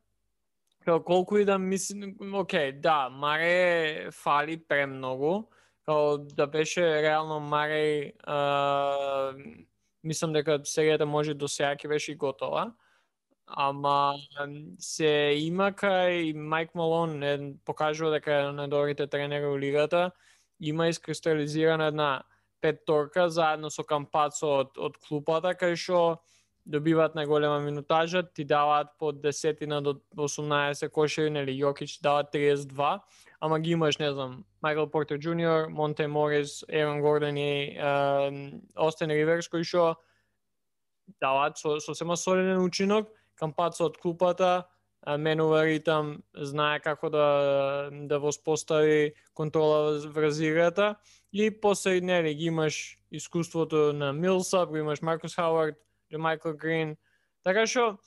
[0.85, 5.48] као колку и да мислим, окей, да, Маре фали премногу,
[5.87, 9.33] као да беше реално Маре, а,
[10.03, 12.72] мислам дека серијата може до сега ќе беше и готова.
[13.46, 14.14] Ама
[14.78, 20.11] се има кај Майк Малон е покажува дека е на добрите тренери у лигата,
[20.61, 22.22] има искристализирана една
[22.61, 26.22] петторка заедно со Кампацо од, од клупата кај што
[26.64, 33.00] добиваат најголема минутажа, ти даваат по десетина до 18 кошери, нели Јокич дава 32,
[33.40, 37.76] ама ги имаш, не знам, Майкл Портер Джуниор, Монте Морис, Ерон Гордон и
[38.76, 39.96] Остен Риверс кои што
[41.20, 43.11] даваат со сосема солиден учинок,
[43.42, 44.62] кампацо од клупата,
[45.18, 47.26] менува ритам, знае како да
[47.90, 50.94] да воспостави контрола врз играта
[51.33, 55.76] и после нели ги имаш искуството на Милсап, го имаш Маркус Хауард,
[56.18, 56.96] Майкл Грин.
[57.42, 57.98] Така што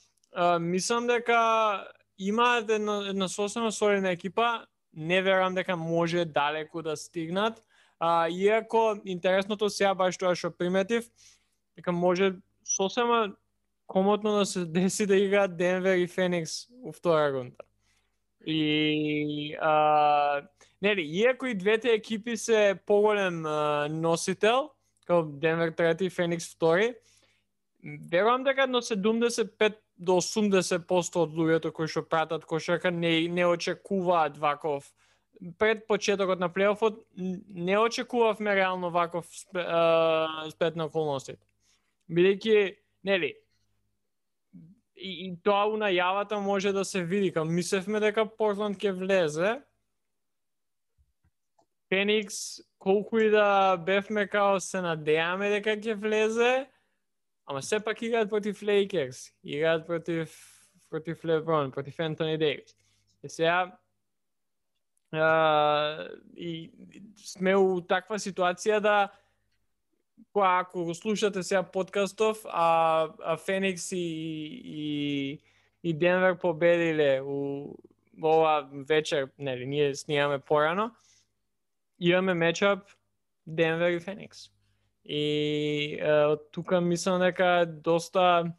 [0.60, 1.84] мислам дека
[2.18, 7.62] имаат една, една сосема солидна екипа, не верам дека може далеку да стигнат.
[7.98, 11.08] А, иако интересното сега баш тоа што приметив,
[11.76, 13.36] дека може сосема
[13.86, 17.56] комотно да се деси да играат Денвер и Феникс у втора рунда.
[18.46, 20.42] И а,
[20.82, 24.70] нели, иако и двете екипи се поголем а, носител,
[25.06, 26.94] како Денвер трети, Феникс втори,
[28.10, 34.36] верувам дека до 75 до 80% од луѓето кои што пратат кошарка не не очекуваат
[34.36, 34.92] ваков
[35.58, 41.42] пред почетокот на плейофот не очекувавме реално ваков спет на околностите.
[42.10, 43.34] Бидејќи, нели,
[44.96, 49.60] и, и тоа у најавата може да се види, као мислевме дека Портланд ќе влезе,
[51.88, 56.66] Феникс, колку и да бевме као се надејаме дека ќе влезе,
[57.46, 60.34] Ама сепак играат против Лейкерс, играат против
[60.90, 62.76] против Леброн, против Ентони Дейвис.
[63.22, 63.78] И сега
[65.12, 66.70] а, и
[67.16, 68.96] сме у таква ситуација да
[70.34, 73.96] која ако го слушате сега подкастов, а, а Феникс и,
[74.64, 75.40] и,
[75.82, 77.74] и Денвер победиле у
[78.22, 80.90] ова вечер, нели, ние снимаме порано,
[82.00, 82.78] имаме мечап
[83.46, 84.38] Денвер и Феникс.
[85.04, 85.98] И
[86.52, 88.52] тука мислам дека доста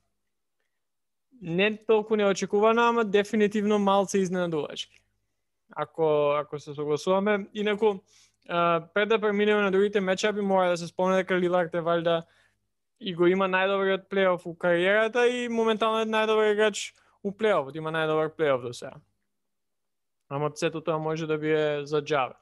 [1.41, 5.01] не толку неочекувано, ама дефинитивно малце изненадувачки.
[5.75, 7.95] Ако ако се согласуваме, инаку
[8.93, 12.23] пред да преминеме на другите мечапи, мора да се спомне дека Лилард е валјда
[12.99, 17.91] и го има најдобриот плейоф у кариерата и моментално е најдобар играч у плейофот, има
[17.91, 18.95] најдобар плейоф до сега.
[20.29, 22.33] Ама сето тоа може да биде за джаве.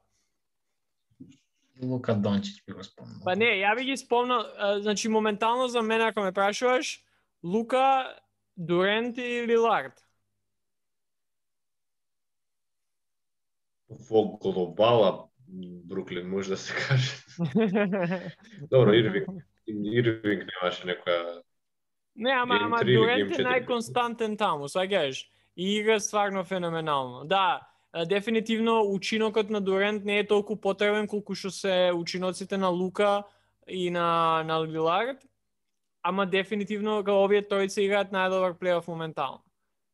[1.84, 3.20] Лука Дончич би го спомнал.
[3.26, 4.46] Па не, ја би ги спомнал,
[4.80, 7.04] значи моментално за мене ако ме прашуваш,
[7.44, 8.16] Лука,
[8.58, 10.06] Дурент и Лилард.
[13.90, 17.12] Во глобала Бруклин може да се каже.
[18.72, 19.28] Добро, Ирвинг.
[19.68, 21.42] Ирвинг немаше некоја
[22.16, 25.26] Не, ама, ама Дурент е најконстантен таму, сваѓаш.
[25.56, 27.26] И игра стварно феноменално.
[27.26, 27.68] Да,
[28.06, 33.24] дефинитивно учинокот на Дурент не е толку потребен колку што се учиноците на Лука
[33.68, 35.24] и на на Лилард,
[36.04, 39.44] ама дефинитивно га овие тројца играат најдобар плейоф моментално.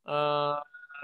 [0.05, 0.57] Uh,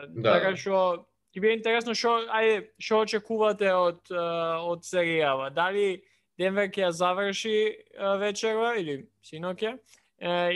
[0.09, 0.33] да.
[0.33, 1.05] Така што
[1.37, 5.51] ќе биде интересно што ајде што очекувате од од серијава.
[5.53, 6.01] Дали
[6.37, 7.57] Денвер ќе ја заврши
[8.21, 9.77] вечерва или синоќе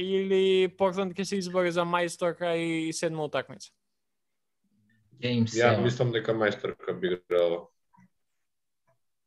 [0.02, 3.70] или Портланд ќе се избори за мајсторка и седма утакмица?
[5.22, 7.67] Game Ја мислам дека мајсторка би играла.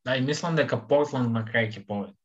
[0.04, 2.18] Да, и мислам дека Портланд на крај ќе победи.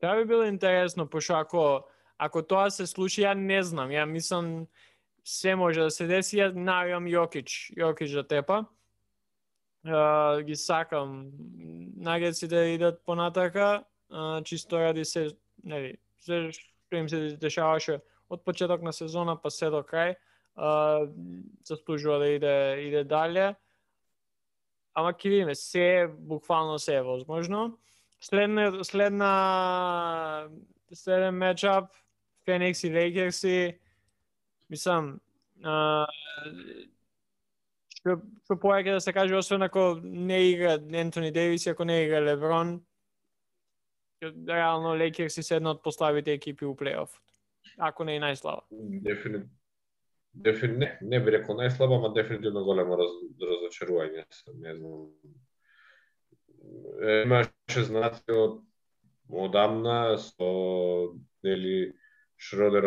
[0.00, 3.90] Тоа би било интересно, пошто ако ако тоа се случи, ја не знам.
[3.90, 4.68] Ја мислам
[5.24, 8.64] се може да се деси, ја навиам Јокич, Јокич да тепа.
[9.82, 11.32] Uh, ги сакам
[11.96, 15.28] нагеци да идат понатака, uh, чисто ради се,
[15.64, 17.98] нели, се што им се дешаваше
[18.30, 20.14] од почеток на сезона па се до крај
[21.64, 22.56] заслужува да иде,
[22.86, 23.54] иде дале.
[24.94, 27.78] Ама ќе видиме, се, буквално се е возможно.
[28.20, 30.48] Следна, следна,
[30.92, 31.90] следен мечап,
[32.44, 33.78] Феникс и Лейкерси,
[34.72, 35.12] мислам,
[37.98, 42.22] што, што поеќе да се каже, освен ако не игра Ентони Дейвис, ако не игра
[42.24, 42.80] Леброн,
[44.22, 47.10] реално Лейкерси се една од поставите екипи у плейоф.
[47.78, 48.62] Ако не и најслава.
[48.70, 49.50] Дефинитивно
[50.34, 50.78] Дефин...
[50.78, 53.10] Не, не би рекол најслаба, ама дефинитивно големо раз...
[53.36, 54.24] разочарување
[54.62, 55.10] не знам.
[57.02, 58.62] Имаше знаци од
[59.28, 60.48] одамна со
[61.44, 61.92] нели
[62.42, 62.84] Шродер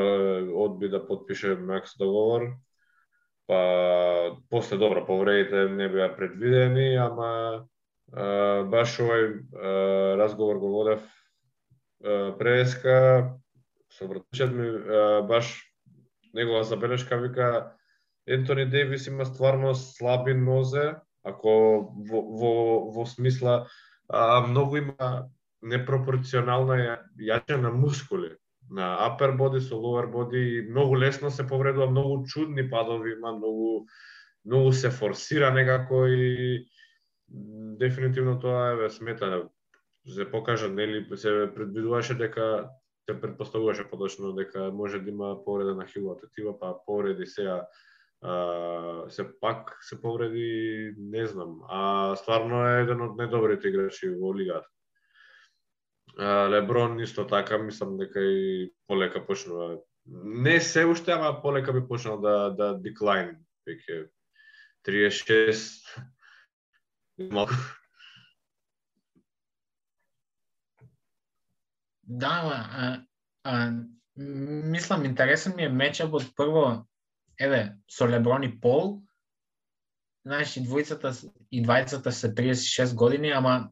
[0.52, 2.50] одби да подпише Макс договор,
[3.48, 7.64] па после добро повредите не беа предвидени, ама
[8.12, 11.06] а, баш овој а, разговор го водев
[12.40, 12.98] преска
[13.96, 15.56] со вратичат ми а, баш
[16.34, 17.72] негова забелешка вика
[18.28, 21.52] Ентони Дейвис има стварно слаби нозе, ако
[22.10, 22.54] во, во,
[22.92, 23.68] во смисла
[24.10, 25.30] а, многу има
[25.62, 28.36] непропорционална јачина на мускули
[28.70, 33.32] на upper body со lower body и многу лесно се повредува, многу чудни падови има,
[33.32, 33.86] многу
[34.46, 36.66] многу се форсира некако и
[37.80, 39.50] дефинитивно тоа е смета
[40.08, 42.70] се покажа нели се предвидуваше дека
[43.10, 47.68] се предпоставуваше подочно дека може да има повреда на хилата тива, па повреди сега
[48.22, 51.60] а, се пак се повреди, не знам.
[51.70, 54.66] А стварно е еден од најдобрите играчи во лигата.
[56.20, 59.78] Леброн исто така, мислам дека и полека почнува.
[60.08, 63.36] Не се уште, ама полека би почнал да да деклайн,
[63.68, 64.10] веќе
[64.88, 66.06] 36
[67.20, 67.54] малку.
[72.04, 73.02] Да, а,
[73.44, 73.72] а,
[74.16, 76.86] мислам, интересен ми е мечапот прво,
[77.40, 79.02] еве, со Леброн и Пол,
[80.26, 81.12] знаеш, и двојцата
[81.52, 83.72] и двајцата се 36 години, ама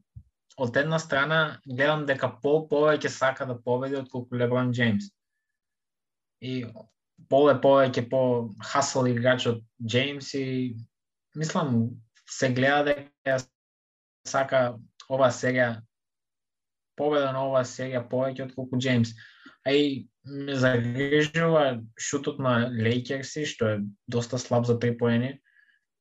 [0.56, 5.10] од една страна гледам дека Пол повеќе сака да победи отколку Леброн Джеймс.
[6.40, 6.64] И
[7.28, 10.76] Пол е повеќе по хасл играч од Джеймс и
[11.34, 11.90] мислам
[12.30, 13.38] се гледа дека
[14.26, 15.82] сака ова серија
[16.96, 19.14] победа на оваа серија повеќе од колку Джеймс.
[19.64, 25.40] А и ме загрижува шутот на Лейкерси, што е доста слаб за три поени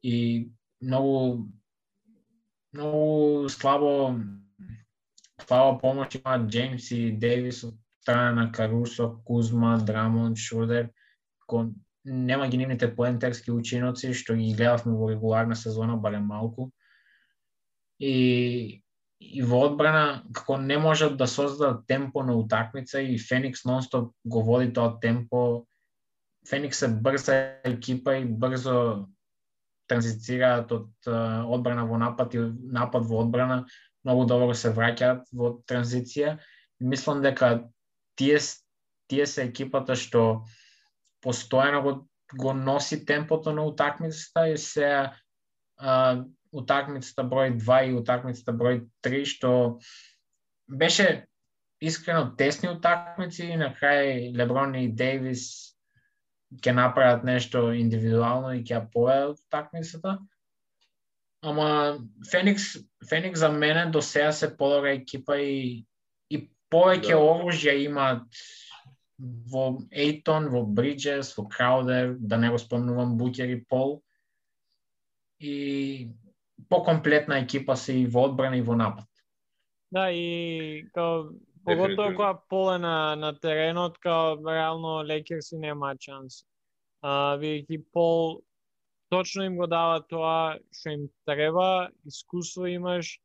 [0.04, 0.50] и
[0.82, 1.48] многу
[2.74, 4.16] многу слабо
[5.48, 10.90] слабо помош има Джеймс и Дейвис од страна на Карусо, Кузма, Драмон, Шрудер,
[11.48, 16.72] кон нема ги нивните поентерски учиноци, што ги гледавме во регуларна сезона, барем малку.
[18.00, 18.84] И
[19.24, 24.44] и во одбрана како не можат да создадат темпо на утакмица и Феникс нонстоп го
[24.44, 25.66] води тоа темпо.
[26.50, 29.08] Феникс е брза екипа и брзо
[29.92, 32.42] транзицираат од одбрана во напад и
[32.76, 33.64] напад во одбрана,
[34.04, 36.38] многу добро се враќаат во транзиција.
[36.80, 37.70] Мислам дека
[38.20, 38.40] тие
[39.08, 40.44] тие се екипата што
[41.24, 41.94] постојано го,
[42.40, 44.90] го носи темпото на утакмицата и се
[45.78, 49.52] а, утакмицата број 2 и утакмицата број 3, што
[50.68, 51.26] беше
[51.82, 55.73] искрено тесни утакмици и на крај Леброн и Дейвис
[56.62, 60.18] ќе направат нешто индивидуално и ќе поведат утакмицата.
[61.44, 62.00] Ама
[62.32, 62.64] Феникс,
[63.10, 65.86] Феникс за мене до сега се подобра екипа и,
[66.30, 67.22] и повеќе да.
[67.22, 68.44] оружја имаат
[69.20, 74.02] во Ейтон, во Бриджес, во Краудер, да не го спомнувам Букер и Пол.
[75.40, 76.10] И
[76.70, 79.08] покомплетна екипа се и во одбрана и во напад.
[79.92, 81.30] Да, и као
[81.66, 86.44] Поготоа кога поле на, на теренот, као реално Лейкерси нема шанс.
[87.02, 88.44] А, бидејќи Пол
[89.10, 93.20] точно им го дава тоа што им треба, искуство имаш,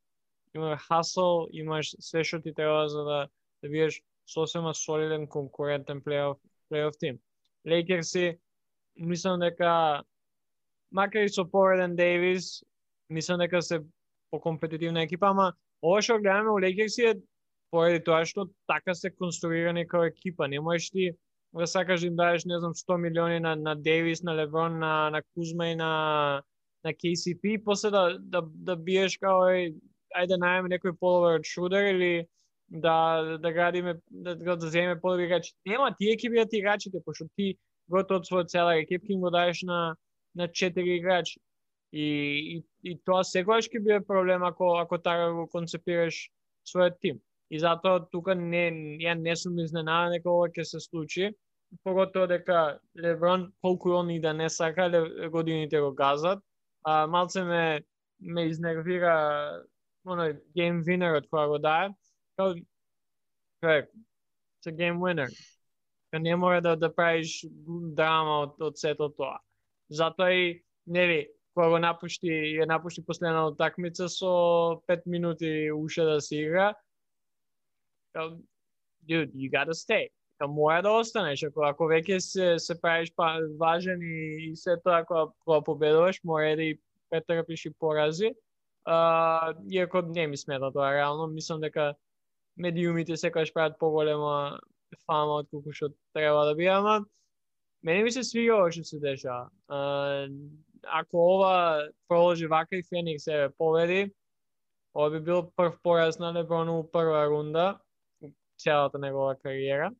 [0.54, 3.20] имаш хасл, имаш све што ти треба за да,
[3.62, 7.18] да бидеш сосема солиден конкурентен плейоф, плейоф тим.
[7.66, 8.38] Лейкерси,
[8.96, 10.04] мислам дека
[10.90, 12.62] макар и со повреден Дейвис,
[13.08, 13.80] мислам дека се
[14.30, 17.14] покомпетитивна екипа, ама ова што гледаме у Лейкерси е
[17.70, 20.48] поради тоа што така се конструирани како екипа.
[20.48, 21.10] Не можеш ти
[21.54, 25.10] да сакаш да им дадеш, не знам, 100 милиони на, на Дейвис, на Леброн, на,
[25.10, 26.42] на Кузма и на,
[26.84, 29.72] на KCP и после да, да, да биеш као е,
[30.16, 32.26] ајде да некој половар од шудер или
[32.68, 35.52] да, да градиме, да, да, да земеме подобри играчи.
[35.66, 37.56] Нема, тие екипи да ти играчите, пошто ти
[37.88, 39.96] готово од своја цела екипа им го даеш на,
[40.34, 41.40] на четири играчи.
[41.92, 42.04] И,
[42.56, 46.28] и, и тоа секогаш ќе биде проблем ако ако така го концепираш
[46.68, 47.20] својот тим.
[47.50, 48.68] И затоа тука не
[49.02, 51.30] ја не сум изненаден дека ова ќе се случи,
[51.84, 54.88] поготово дека Леброн колку он и да не сака
[55.30, 56.42] годините го газат,
[56.84, 57.80] а малце ме
[58.20, 59.14] ме изнервира
[60.06, 61.90] оној гейм винерот која го дае.
[62.36, 62.54] Као
[63.60, 63.90] човек,
[64.64, 65.30] се гейм винер.
[66.10, 67.44] Као не мора да да правиш
[67.96, 69.38] драма од од сето тоа.
[69.90, 76.20] Затоа и нели кога го напушти, ја напушти последната такмица со 5 минути уште да
[76.20, 76.74] се игра.
[78.14, 80.08] Dude, you gotta stay.
[80.38, 84.76] Ка мора да останеш, ако, ако веќе се, се правиш па, важен и, и се
[84.84, 86.78] тоа кога, кога победуваш, мора да и
[87.10, 88.30] претрпиш и порази.
[88.84, 91.94] А, иако не ми смета тоа реално, мислам дека
[92.56, 94.60] медиумите секогаш прават поголема
[95.06, 97.04] фама од колку што треба да биде, ама
[97.82, 99.50] мене ми се свига ова што се дешава.
[100.82, 104.12] ако ова проложи вака и Феникс се победи,
[104.94, 107.78] ова би бил прв пораз на Леброну у прва рунда,
[108.58, 109.90] целата негова кариера.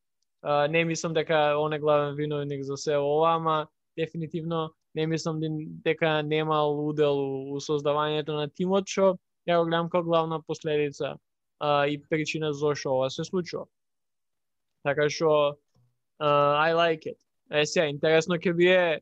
[0.45, 5.41] Uh, не мислам дека он е главен виновник за се ова, ама дефинитивно не мислам
[5.85, 7.19] дека немал удел
[7.55, 11.17] у создавањето на тимот, што ја го гледам како главна последица
[11.59, 13.67] а, и причина зошто ова се случува.
[14.87, 15.59] Така што
[16.21, 17.19] uh, I like it.
[17.51, 19.01] Е сега, интересно ќе бие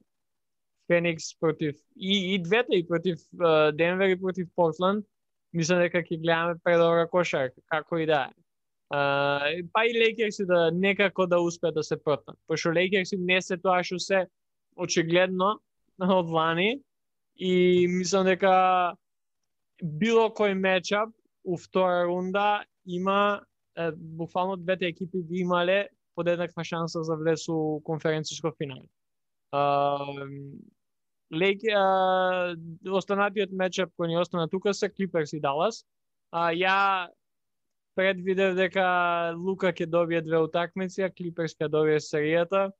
[0.88, 5.04] Феникс против и, и двете и против uh, и против Портланд.
[5.52, 8.45] Мислам дека ќе гледаме предобра кошарка, како и да е.
[8.88, 12.38] Па и Лейкерси да некако да успеат да се протнат.
[12.46, 14.26] Пошто Лейкерси не се тоа што се
[14.76, 15.58] очигледно
[15.98, 16.82] од лани
[17.36, 18.94] и мислам дека
[19.82, 21.10] било кој мечап
[21.44, 23.42] у втора рунда има
[23.76, 28.82] е, буквално двете екипи би имале подеднаква шанса за влез у конференциско финал.
[31.32, 35.84] Леки Лейк, останатиот мечап кој ни остана тука се Клиперс и Далас.
[36.30, 37.08] А ја
[37.96, 38.86] предвидев дека
[39.36, 42.70] Лука ќе добие две утакмици, а Клиперс ќе добие серијата.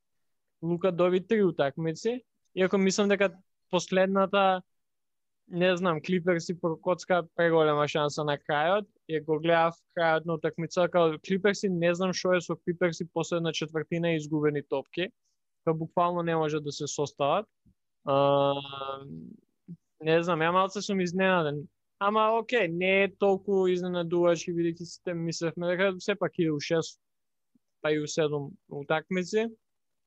[0.62, 2.20] Лука доби три утакмици,
[2.54, 3.32] иако мислам дека
[3.70, 4.62] последната
[5.48, 8.86] не знам, Клиперс и прокоцка преголема шанса на крајот.
[9.08, 13.52] И го гледав крајот на утакмица, као Клиперси не знам што е со Клиперси последна
[13.52, 15.08] четвртина изгубени топки,
[15.64, 17.46] као буквално не може да се состават.
[18.04, 18.54] А,
[20.00, 21.62] не знам, ја малце сум изненаден.
[21.98, 26.98] Ама окей, не е толку изненадувачки бидејќи сите мислевме дека сепак иде у 6
[27.80, 29.46] па и у 7 утакмици.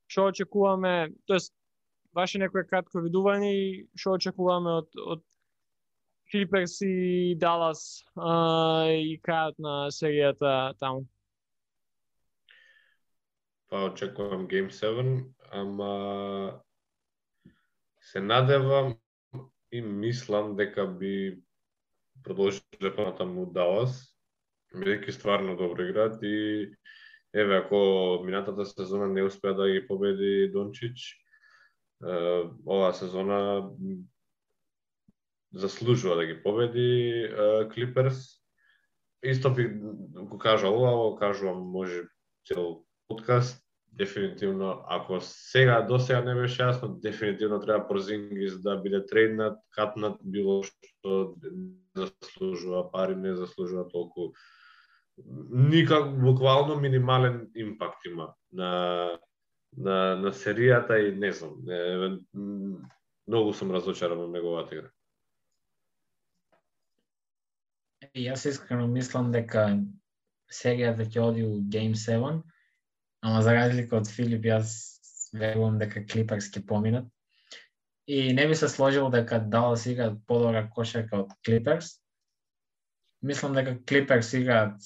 [0.10, 1.54] Што очекуваме, тоест
[2.14, 3.66] ваше некој кратко видување и
[3.98, 5.26] што очекуваме од од
[6.30, 11.08] Клиперс и Далас а, и крајот на серијата таму?
[13.70, 16.62] Па очекувам Game 7, ама
[18.12, 18.94] се надевам
[19.72, 21.42] и мислам дека би
[22.24, 24.02] продолжиле понатаму Далас,
[24.76, 26.70] бидејќи стварно добро играат и
[27.34, 31.18] еве ако минатата сезона не успеа да ги победи Дончич,
[32.02, 33.70] оваа сезона
[35.54, 37.30] заслужува да ги победи
[37.74, 38.40] Клиперс.
[39.24, 42.04] Исто би го кажа ова, го кажувам може
[42.48, 43.69] цел подкаст,
[44.00, 50.22] дефинитивно, ако сега до сега не беше јасно, дефинитивно треба Порзингис да биде трейднат, катнат,
[50.24, 54.32] било што не заслужува пари, не заслужува толку
[55.52, 58.72] никак буквално минимален импакт има на
[59.78, 62.18] на на серијата и не знам, не,
[63.28, 64.90] многу сум разочаран од неговата игра.
[68.16, 69.68] И јас искрено мислам дека
[70.50, 72.42] серијата ќе оди у Game 7,
[73.22, 74.76] ама за разлика од Филип, јас
[75.34, 77.08] верувам дека Клиперс ќе поминат.
[78.08, 82.00] И не би се сложил дека Далас играат подобра кошарка од Клиперс.
[83.22, 84.82] Мислам дека Клиперс играат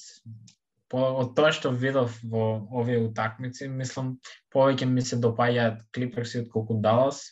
[0.94, 4.18] од тоа што видов во овие утакмици, мислам
[4.54, 7.24] повеќе ми се допаѓаат Клиперси отколку Далас.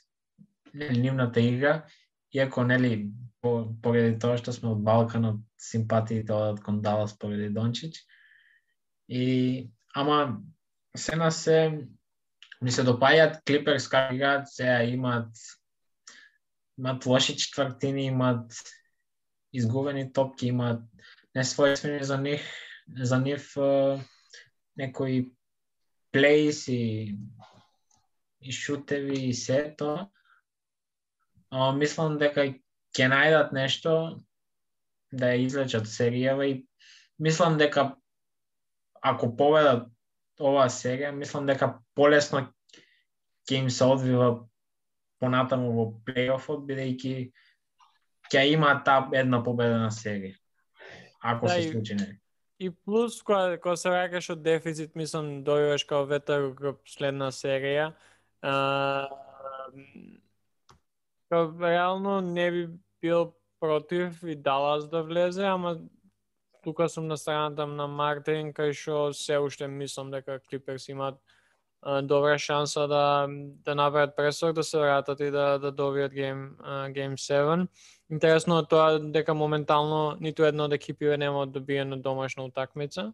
[0.72, 1.84] Нивната игра,
[2.32, 8.00] иако нели по, поради тоа што сме од Балканот, симпатиите одат кон Далас поради Дончич.
[9.09, 10.40] И ама
[10.97, 11.86] се на се
[12.62, 15.34] ми се допаѓаат Клиперс како играат, сега имаат
[16.78, 18.53] имаат лоши четвртини, имаат
[19.53, 20.82] изгубени топки, имаат
[21.36, 22.43] несвојствени за них,
[22.88, 23.55] за нив
[24.76, 25.32] некои
[26.12, 27.16] плейс и,
[28.40, 30.09] и шутеви и се тоа.
[31.51, 32.47] А, мислам дека
[32.97, 33.95] ќе најдат нешто
[35.12, 36.55] да ја излечат серијава и
[37.18, 37.97] мислам дека
[39.03, 39.91] ако победат
[40.43, 42.47] оваа серија, мислам дека полесно
[43.49, 44.32] ќе им се одвива
[45.22, 47.14] понатаму во плейофот, бидејќи
[48.32, 50.34] ќе има таа една победена серија.
[51.22, 52.09] Ако да, се случи не.
[52.59, 57.93] И плюс, кога, кога се ракаш од дефицит, мислам, дојуваш као ветер во следна серија.
[58.43, 59.09] А,
[61.32, 62.68] реално не би
[63.03, 65.78] бил против и Далас да влезе, ама
[66.62, 71.18] тука сум на страната на Мартин, кај што се уште мислам дека Клиперс имаат
[72.02, 73.26] добра шанса да
[73.64, 76.56] да направат пресок, да се вратат и да да добијат гейм
[76.92, 77.66] гейм 7.
[78.10, 83.12] Интересно е тоа дека моментално ниту една од екипиве нема добиено домашна утакмица.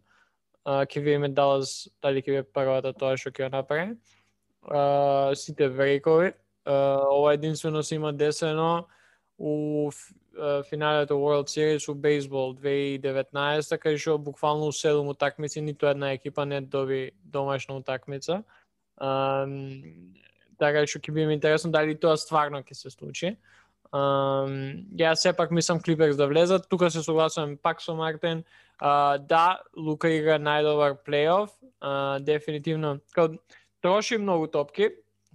[0.65, 3.97] Ќе видиме Далас дали ќе биде првата тоа што ќе направи.
[5.35, 6.33] Сите врекови.
[6.67, 8.87] Ова единствено се има десено
[9.39, 9.89] у
[10.69, 16.45] финалето World Series у бейсбол 2019 кај што буквално у 7 утакмици ниту една екипа
[16.45, 18.43] не доби домашна утакмица.
[18.99, 20.15] Um,
[20.59, 23.35] така што ќе биде интересно дали тоа стварно ќе се случи.
[23.91, 26.69] Um, ја сепак мислам Клиперс да влезат.
[26.69, 28.43] Тука се согласувам пак со Мартин.
[28.81, 31.49] Uh, да, Лука игра најдобар плейоф.
[31.81, 32.99] Uh, дефинитивно.
[33.13, 33.39] Као,
[33.81, 34.89] троши многу топки.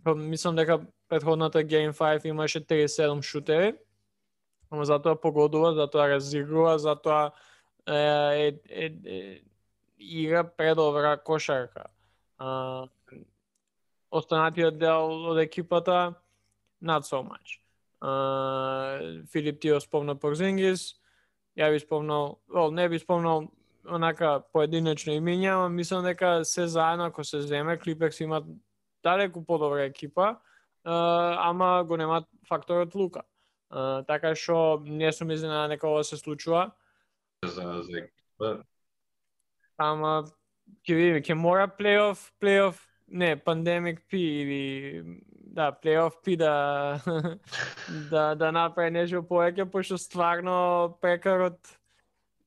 [0.06, 3.74] Мислам дека предходната Game 5 имаше 37 шутери.
[4.74, 7.30] Ама затоа погодува, затоа разигрува, затоа
[7.86, 9.40] е, е, е, е,
[9.98, 11.84] игра предобра кошарка.
[12.38, 12.88] А,
[14.10, 16.14] останатиот дел од екипата
[16.82, 17.60] not so much.
[18.02, 20.98] Uh, Филип ти спомна Порзингис,
[21.56, 23.48] ја би спомнал, well, не би спомнал
[23.86, 28.44] онака поединечно имиња, ама мислам дека се заедно ако се земе, Клиперс имат
[29.02, 30.36] далеку подобра екипа,
[30.84, 33.22] а, ама го нема факторот Лука.
[33.74, 36.70] Uh, така што не сум изненадан дека ова се случува,
[37.42, 38.62] за за екипа.
[39.78, 40.24] ама
[40.86, 45.02] ќе видиме, ќе мора плейоф, плейоф, не, пандемик пи или
[45.58, 47.00] да, плейоф пи да
[48.10, 51.58] да да направи нешто повеќе пошто стварно прекарот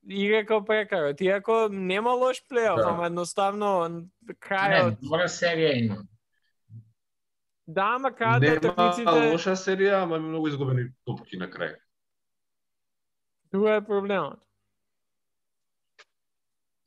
[0.08, 1.20] игра како прекарот.
[1.20, 2.88] Иако нема лош плейоф, Да.
[2.88, 4.96] ама едноставно Не, крајот.
[5.02, 5.96] добра серија има.
[7.68, 11.76] Да, ама на Нема лоша серија, ама многу изгубени топки на крај.
[13.52, 14.40] тоа е проблемот.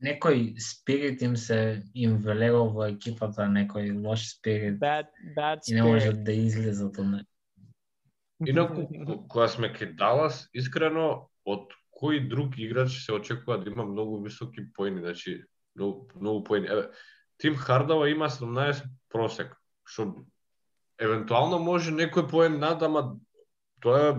[0.01, 5.05] Некој спирит им се им велел во екипата, некој лош спирит Bad
[5.37, 5.93] bad и не spirit.
[5.93, 7.27] можат да излезат од него.
[8.47, 13.85] Инаку, ко- кога сме ке Далас, искрено, од кој друг играч се очекува да има
[13.85, 15.43] многу високи поени, значи,
[15.75, 16.67] многу, многу поени.
[16.67, 16.89] Еве,
[17.37, 19.53] Тим Хардава има 17 просек,
[19.85, 20.25] што
[21.01, 23.17] евентуално може некој поен над, ама
[23.81, 24.15] тоа е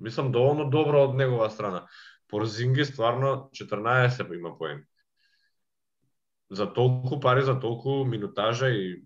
[0.00, 1.86] мислам доволно добро од негова страна.
[2.28, 4.84] Порзинги стварно 14 има поени.
[6.50, 9.02] За толку пари, за толку минутажа и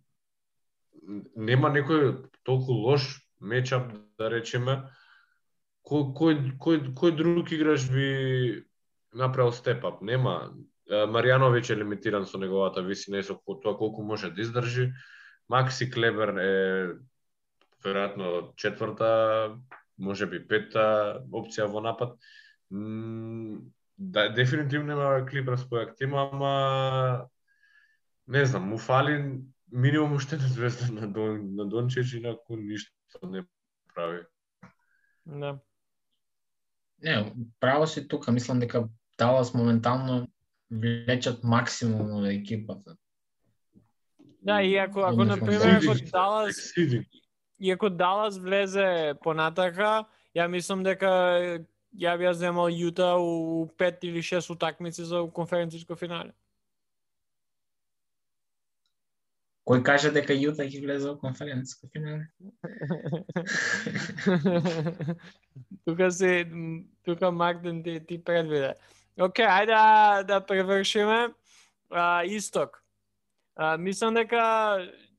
[1.36, 4.82] нема некој толку лош мечап да речеме
[5.84, 8.64] кој кој кој кој друг играч би
[9.12, 10.54] направил степап, Нема.
[10.84, 14.92] Маријановиќ е лимитиран со неговата висина и со тоа колку може да издржи.
[15.48, 16.54] Макси Клебер е
[17.84, 19.56] веројатно четврта,
[19.98, 22.16] може би петта опција во напад.
[22.70, 27.28] Да, дефинитивно има Клиперс појак тим, ама
[28.26, 29.42] не знам, му фали
[29.72, 32.92] минимум уште една звезда на Дон, на Дончич, инаку ништо
[33.22, 33.44] не
[33.94, 34.24] прави.
[35.26, 35.58] Да.
[37.02, 38.88] Не, право си тука, мислам дека
[39.18, 40.28] Далас моментално
[40.70, 42.96] влечат максимум од екипата.
[44.44, 46.72] Да, и ако, ако на пример, ако Далас.
[47.60, 50.04] И ако Далас влезе понатака,
[50.36, 51.08] ја мислам дека
[51.96, 56.32] ја би ја земал Јута у пет или шест утакмици за конференциско финале.
[59.64, 62.28] Кој каже дека Јута ќе влезе во конференција финале?
[65.88, 66.44] тука се
[67.04, 68.74] тука Мартин ти, ти предвиде.
[69.16, 71.32] Океј, ајде да, да превршиме.
[71.90, 72.83] А, исток.
[73.56, 74.42] А, мислам дека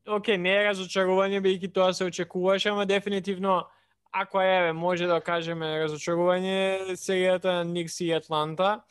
[0.05, 3.63] океј, не е разочарување бидејќи тоа се очекуваше, ама дефинитивно
[4.15, 8.85] ако еве може да кажеме разочарување серијата на Никс и Атланта.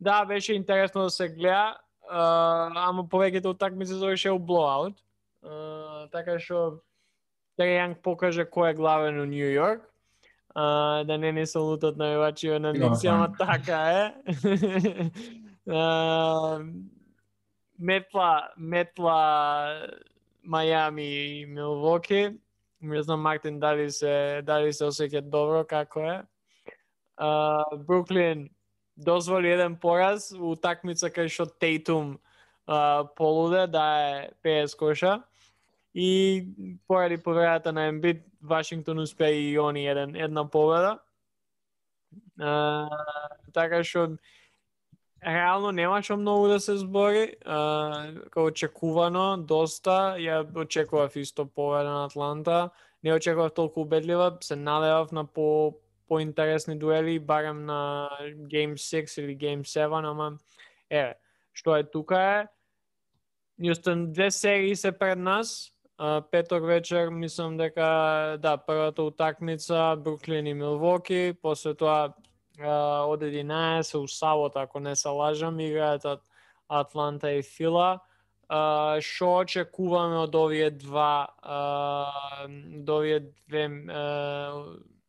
[0.00, 1.76] Да, беше интересно да се гледа,
[2.10, 4.98] а, ама повеќето утакмици завршија у блоаут.
[6.10, 6.82] Така што
[7.56, 9.86] Трей Јанг покаже кој е главен у Нью Йорк.
[10.54, 14.14] А, да не не се лутат навивачи на Никс, ама така е.
[15.70, 16.58] а,
[17.80, 19.88] метла, метла
[20.44, 22.36] Мајами и Милвоки.
[22.80, 26.22] Не знам Мартин дали се дали се осеќа добро како е.
[27.16, 28.48] А, Бруклин
[28.96, 32.18] дозволи еден пораз у такмица кај што Тейтум
[32.66, 35.22] а, полуде да е 50 коша.
[35.94, 36.46] И
[36.86, 40.98] поради повредата на Ембит, Вашингтон успеа и они еден, една победа.
[42.38, 42.88] А,
[43.52, 44.16] така што
[45.26, 52.04] реално немаше многу да се збори, а, како очекувано, доста, ја очекував исто победа на
[52.04, 52.70] Атланта,
[53.04, 55.74] не очекував толку убедлива, се надевав на по
[56.08, 58.10] поинтересни дуели, барем на
[58.50, 60.38] Game 6 или Game 7, ама
[60.90, 61.14] еве,
[61.52, 62.48] што е тука е,
[63.58, 63.72] Ни
[64.12, 65.72] две серии се пред нас.
[65.98, 72.14] А, петок вечер мислам дека да, првата утакмица Бруклин и Милвоки, после тоа
[72.60, 76.04] од 11 у сабота, ако не се лажам, играат
[76.68, 78.00] Атланта и Фила.
[78.50, 81.30] Што шо очекуваме од овие два
[82.42, 83.68] од овие две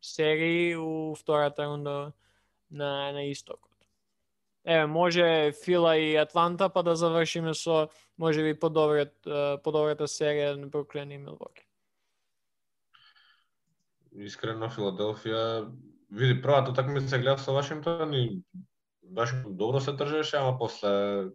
[0.02, 2.14] серии у втората рунда
[2.70, 3.72] на на истокот.
[4.64, 9.18] Еве, може Фила и Атланта, па да завршиме со може би подобрет,
[9.64, 11.66] подобрата серија на Бруклин и Милвоки.
[14.14, 15.66] Искрено Филаделфија
[16.12, 18.43] види првата такмица гледа со Вашингтон и
[19.03, 21.32] Вашингтон добро се држеше, ама после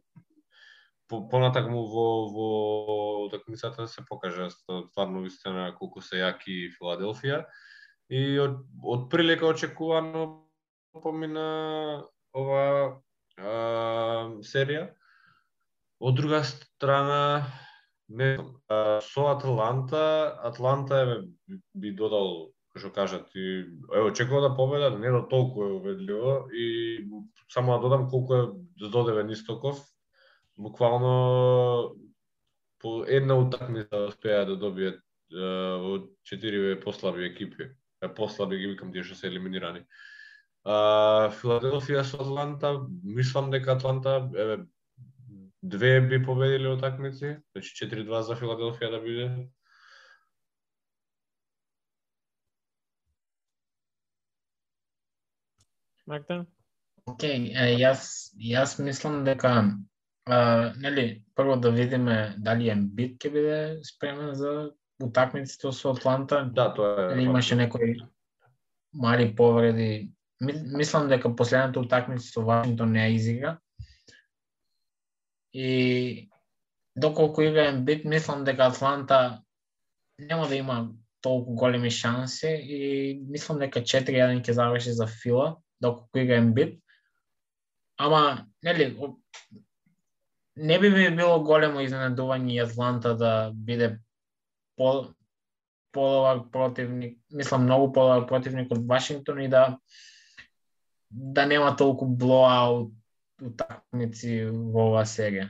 [1.09, 2.49] по, понатаму во во
[3.27, 7.45] утакмицата се покажа стварно вистина колку се јаки Филаделфија
[8.11, 10.27] и од, од прилика очекувано
[11.03, 11.47] помина
[12.37, 12.65] ова
[13.39, 13.53] а,
[14.43, 14.91] серија.
[16.01, 17.47] Од друга страна,
[18.09, 18.37] не
[19.03, 25.23] со Атланта, Атланта е би додал што кажат и ево очекува да победа, не до
[25.29, 27.07] толку е убедливо и
[27.49, 28.43] само да додам колку е
[28.81, 29.81] да Додевен Истоков,
[30.59, 31.97] буквално
[32.79, 35.01] по една утакмица успеа да добијат
[35.83, 37.73] во четири послаби екипи.
[38.03, 39.83] Е послаби ги викам тие што се елиминирани.
[40.67, 44.59] А, Филаделфија со Атланта, мислам дека Атланта еве
[45.63, 49.29] две би победиле утакмици, значи 4-2 за Филаделфија да биде.
[56.07, 56.47] Мартин?
[57.07, 59.53] Океј, okay, јас јас мислам дека
[60.27, 66.45] а, нели прво да видиме дали Ембит ќе биде спремен за утакмиците со Атланта.
[66.53, 67.23] Да, тоа е.
[67.23, 67.97] имаше некои
[68.93, 73.59] мали повреди мислам дека последната утакмица со Вашингтон не ја изигра.
[75.53, 76.29] И
[76.97, 79.43] доколку игра бит, мислам дека Атланта
[80.19, 85.89] нема да има толку големи шанси и мислам дека 4-1 ќе заврши за Фила, Да
[85.89, 86.81] доколку игра бит.
[87.99, 88.97] Ама, нели,
[90.57, 93.99] не би ми било големо изненадување и Атланта да биде
[94.77, 95.09] по
[95.93, 99.79] половак противник, мислам многу половак противник од Вашингтон и да
[101.11, 102.93] да нема толку блоаут
[103.41, 105.49] утакмици во оваа серија.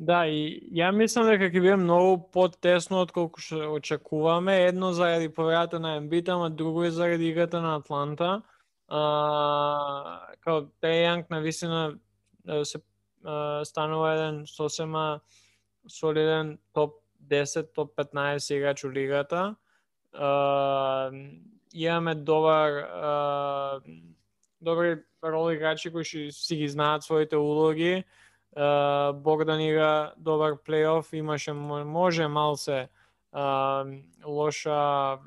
[0.00, 5.28] Да, и ја мислам дека ќе биде многу потесно од колку што очекуваме, едно заради
[5.28, 8.40] повредата на Ембит, ама друго е заради играта на Атланта.
[8.90, 11.94] А, као Јанг на висина
[12.64, 12.80] се
[13.24, 15.20] а, станува еден сосема
[15.88, 19.54] солиден топ 10, топ 15 играч у лигата.
[20.12, 21.10] А,
[21.74, 23.80] имаме добар а,
[24.60, 28.04] добри рол играчи кои што си ги знаат своите улоги.
[29.14, 32.88] Богдан игра добар плейоф, имаше може малце
[34.26, 35.18] лоша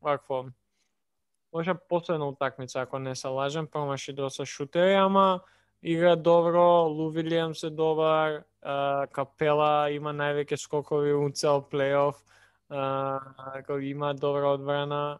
[0.00, 0.46] вакво
[1.54, 5.40] може последна утакмица ако не се лажам, па промаши доста шутери, ама
[5.82, 8.42] игра добро, Лу Вилијамс е добар,
[9.12, 12.24] Капела има највеќе скокови у цел плейоф
[13.36, 15.18] ако има добра одбрана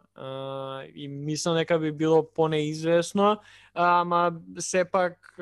[0.95, 3.37] и мислам дека би било понеизвестно,
[3.73, 5.35] ама сепак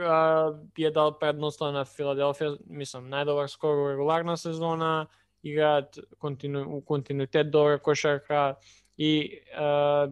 [0.76, 5.08] би е дал предноста на Филаделфија, мислам најдобар скор у регуларна сезона,
[5.44, 8.56] играат контину, у континуитет добра кошарка
[8.98, 10.10] и а,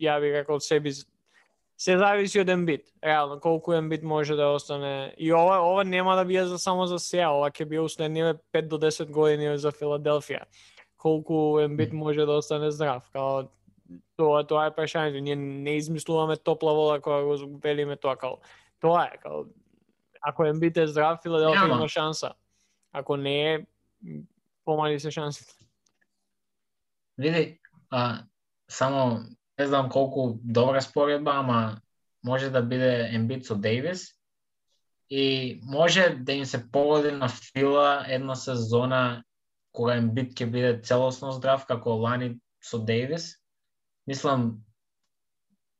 [0.00, 0.92] ја би рекол себи
[1.78, 5.14] се зависи од Ембит, реално колку Ембит може да остане.
[5.18, 8.68] И ова ова нема да биде за само за сега, ова ќе биде уследниве 5
[8.68, 10.46] до 10 години за Филаделфија
[11.06, 13.10] колку Ембит може да остане здрав.
[13.12, 13.46] Као,
[14.16, 15.20] тоа, тоа е прашањето.
[15.22, 18.16] Ние не измислуваме топла вода кога го велиме тоа.
[18.16, 18.40] Као,
[18.80, 19.18] тоа е.
[19.22, 19.44] Као,
[20.20, 22.32] ако Ембит е здрав, Филаделфија има шанса.
[22.92, 23.66] Ако не е,
[24.64, 25.54] помали се шансите.
[27.18, 28.24] Види, а,
[28.68, 29.20] само
[29.58, 31.80] не знам колку добра споредба, ама
[32.24, 34.16] може да биде Ембит со Дейвис
[35.10, 39.24] и може да им се погоди на Фила една сезона
[39.72, 43.36] кога Ембит ќе биде целосно здрав како лани со Дейвис.
[44.06, 44.62] Мислам,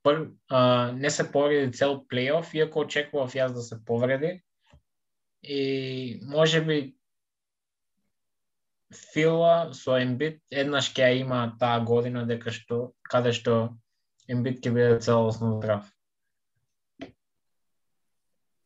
[0.03, 4.43] пр, а, не се повреди цел плейоф, иако очекував јас да се повреди.
[5.43, 6.97] И може би
[8.95, 13.57] Фила со Ембит еднаш ќе има таа година дека што каде што
[14.31, 15.89] Ембит ќе биде целосно здрав.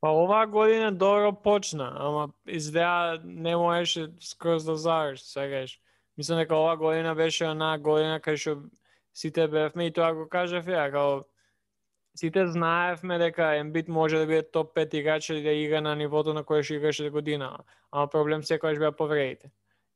[0.01, 5.81] Па оваа година добро почна, ама извеа не можеше скроз да заврши, сегаш.
[6.17, 8.55] Мислам дека оваа година беше една година кај што
[9.13, 11.25] сите бевме и тоа го кажав ја, као
[12.17, 16.35] сите знаевме дека Ембит може да биде топ 5 играч или да игра на нивото
[16.35, 17.59] на кое што играше година,
[17.91, 19.51] ама проблем секогаш беа повредите.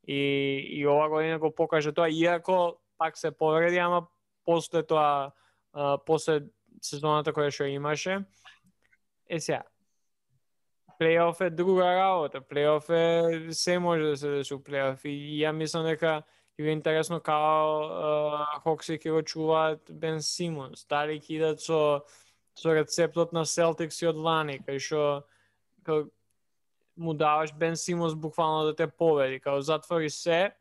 [0.06, 0.20] И,
[0.70, 4.06] и ова година го покаже тоа, иако пак се повреди, ама
[4.44, 5.32] после тоа,
[5.72, 6.40] а, после
[6.82, 8.24] сезоната која што имаше.
[9.28, 9.62] Е сега,
[10.98, 12.40] плейоф е друга работа.
[12.40, 16.22] Плейоф е се може да се деси у плейоф и ја мислам дека
[16.58, 22.04] ќе е интересно као Хокси ќе го чуваат Бен Симонс, дали ќе идат со
[22.54, 25.00] со рецептот на Селтикс и од лани, кај што
[26.96, 30.52] му даваш Бен Симонс буквално да те победи, као затвори се,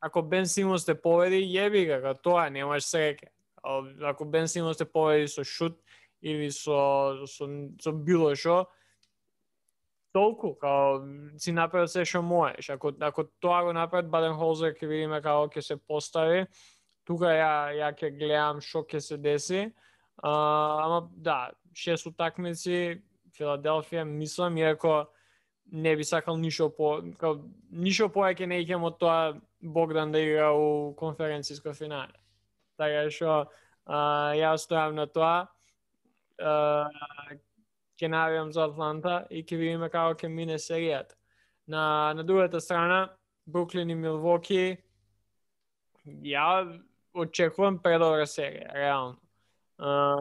[0.00, 3.30] ако Бен Симонс те победи, јеби га, као тоа, немаш среќа.
[4.04, 5.80] Ако Бен Симонс те победи со шут
[6.22, 7.48] или со, со,
[7.80, 8.66] со било што,
[10.14, 11.02] толку, као
[11.38, 12.70] си направил се што можеш.
[12.70, 16.46] Ако ако тоа го направат Баден Холзер ќе видиме како ќе се постави.
[17.04, 19.72] Тука ја ја ќе гледам што ќе се деси.
[20.22, 20.30] А,
[20.84, 23.02] ама да, шест утакмици
[23.34, 25.08] Филаделфија мислам иако
[25.72, 27.40] не би сакал ништо по као
[27.70, 32.12] ништо повеќе не ќе од тоа Богдан да игра у конференциско финале.
[32.76, 33.48] Така што
[33.88, 35.48] ја стојам на тоа.
[36.38, 36.88] А,
[37.98, 41.14] ќе навијам за Атланта и ќе видиме како ќе мине серијата.
[41.66, 43.14] На, на другата страна,
[43.46, 44.76] Бруклин и Милвоки,
[46.04, 46.80] ја
[47.14, 49.20] очекувам предобра серија, реално.
[49.74, 50.20] Uh,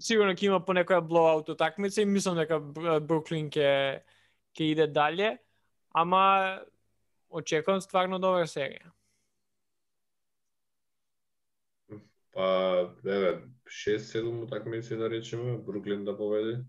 [0.00, 2.58] сигурно ќе има по некоја блоаут утакмица и мислам дека
[3.00, 4.00] Бруклин ќе
[4.56, 5.36] ќе иде дале,
[5.94, 6.64] ама
[7.30, 8.90] очекувам стварно добра серија.
[12.34, 12.46] Па,
[13.04, 16.60] еве, 6-7 утакмици да речеме, Бруклин да победи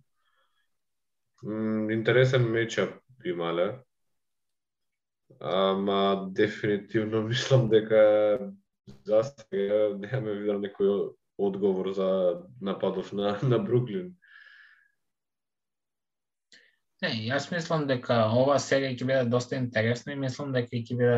[1.43, 3.79] интересен мечап имале.
[5.39, 8.51] Ама дефинитивно мислам дека
[9.03, 14.13] за сега немаме видел некој одговор за нападов на, на Бруклин.
[17.01, 21.15] Не, јас мислам дека ова серија ќе биде доста интересна и мислам дека ќе биде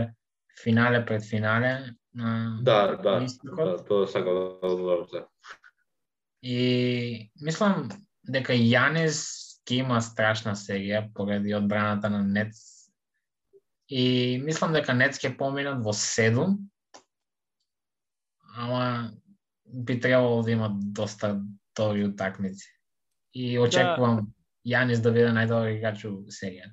[0.62, 1.74] финале пред финале
[2.14, 5.26] на Да, да, да, тоа сакам да одговорам за.
[6.42, 7.90] И мислам
[8.24, 9.20] дека Јанис
[9.68, 12.62] ќе има страшна серија поради одбраната на Нец.
[13.90, 16.56] И мислам дека Нец ќе поминат во 7,
[18.56, 19.12] ама
[19.66, 21.42] би требало да има доста
[21.76, 22.70] добри утакмици.
[23.34, 24.32] И очекувам да.
[24.68, 26.72] Јанис да биде најдобар играч у серија.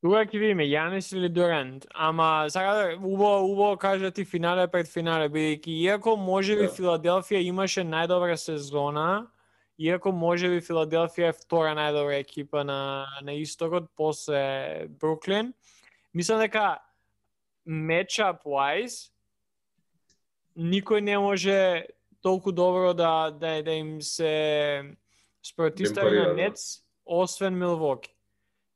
[0.00, 5.28] Тука ќе видиме Јанис или Дурант, ама сега убаво убаво кажа ти финале пред финале
[5.28, 6.72] бидејќи иако можеби да.
[6.78, 9.28] Филаделфија имаше најдобра сезона,
[9.80, 15.54] Иако може би Филаделфија е втора најдобра екипа на, на истокот после Бруклин,
[16.12, 16.82] мислам дека
[17.64, 19.08] matchup wise
[20.52, 21.86] никој не може
[22.20, 24.96] толку добро да да, да им се
[25.42, 28.14] спротистави на Нетс, освен Милвоки.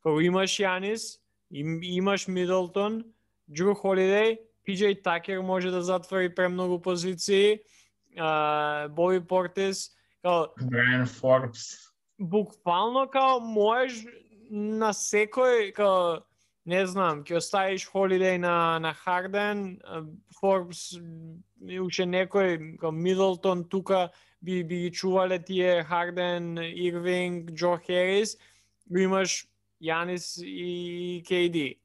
[0.03, 1.19] Кога имаш Јанис,
[1.51, 3.05] им, имаш Мидлтон,
[3.53, 4.39] Джру Холидей,
[4.69, 7.61] PJ Такер може да затвори премногу позиции,
[8.91, 9.91] Боби Портес,
[10.23, 11.61] Као, Брайан Форбс.
[12.19, 14.07] Буквално као можеш
[14.51, 16.23] на секој као
[16.65, 19.81] не знам, ќе оставиш Холидей на на Харден,
[20.41, 20.95] Форбс
[21.81, 24.09] уште некој као Мидлтон тука
[24.45, 28.37] би би ги чувале тие Харден, Ирвинг, Джо Херис,
[28.87, 29.47] го имаш
[29.83, 31.81] Јанис и КД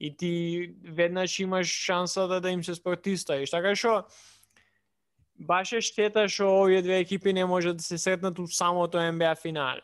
[0.00, 3.50] И ти веднаш имаш шансата да им се спротиставиш.
[3.50, 4.04] Така што
[5.38, 9.34] баш е штета што овие две екипи не можат да се сретнат у самото NBA
[9.40, 9.80] финал.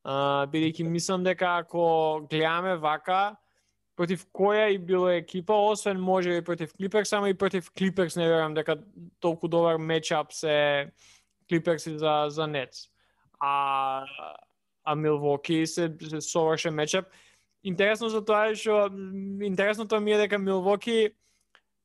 [0.00, 3.36] Uh, бидејќи мислам дека ако гледаме вака,
[3.96, 8.28] против која и било екипа, освен може и против Клиперс, ама и против Клиперс не
[8.28, 8.78] верам дека
[9.20, 10.88] толку добар мечап се
[11.50, 12.86] Клиперс за за Нец.
[13.40, 14.06] А
[14.84, 17.06] а Милвоки се, се совршен мечап.
[17.64, 18.88] Интересно за тоа е што
[19.44, 21.10] интересното ми е дека Милвоки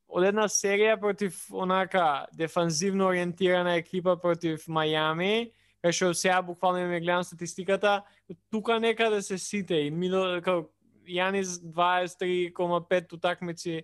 [0.07, 5.51] од една серија против онака дефанзивно ориентирана екипа против Мајами,
[5.83, 8.03] кај што сега буквално ме гледам статистиката,
[8.51, 10.69] тука некаде да се сите и мидо, као
[11.05, 13.83] Јанис 23,5 утакмици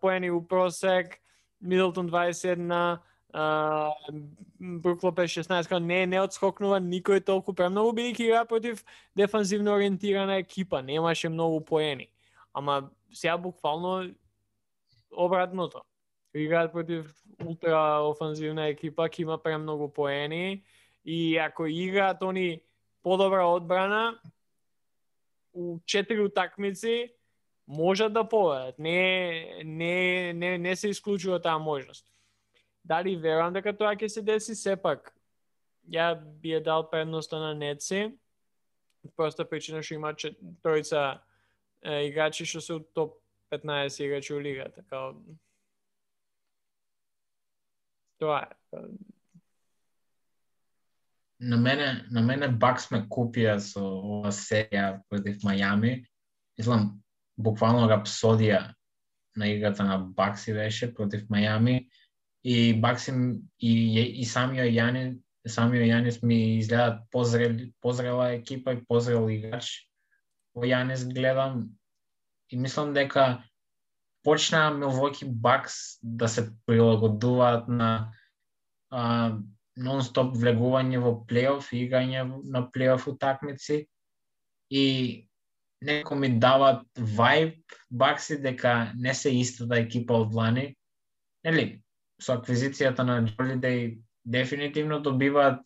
[0.00, 1.20] поени у просек,
[1.60, 2.98] Мидлтон 21,
[3.32, 8.84] Брук Лопес 16, не, не одскокнува никој толку премногу, бидејќи игра против
[9.16, 12.10] дефанзивно ориентирана екипа, немаше многу поени.
[12.52, 14.10] Ама сега буквално
[15.10, 15.82] обратното.
[16.34, 17.14] Играат против
[17.44, 20.62] ултра офанзивна екипа, ќе има премногу поени
[21.04, 22.60] и ако играат они
[23.02, 24.20] подобра одбрана,
[25.52, 27.12] у четири утакмици
[27.66, 28.78] можат да победат.
[28.78, 32.06] Не, не, не, не се исклучува таа можност.
[32.84, 35.12] Дали верувам дека тоа ќе се деси сепак?
[35.90, 38.10] Ја би ја дал предноста на Неци,
[39.16, 40.14] проста причина што има
[40.64, 41.20] тројца
[41.82, 43.16] играчи што се топ
[43.50, 45.14] 15 играчи у лигата, као
[48.20, 48.80] тоа е.
[51.40, 56.04] на мене, на мене Бакс ме купија со ова серија против Мајами.
[56.58, 57.00] Мислам,
[57.40, 58.74] буквално рапсодија
[59.36, 61.79] на играта на Бакси беше против Мајами
[62.42, 63.72] и Баксим и,
[64.20, 69.86] и самиот Јане самиот Јанес ми изгледа позрел, позрела екипа и позрел играч.
[70.54, 71.70] Во Јанес гледам
[72.50, 73.42] и мислам дека
[74.22, 78.12] почнаа Милвоки Бакс да се прилагодуваат на
[78.90, 79.38] а,
[79.76, 83.86] нон-стоп влегување во плейоф и играње на плейоф утакмици
[84.70, 84.84] и
[85.80, 87.56] некој ми дават вајб
[87.90, 90.66] Бакси дека не се истата екипа од лани.
[91.44, 91.80] Нели,
[92.20, 95.60] со аквизицијата на Джолидей дефинитивно добиваат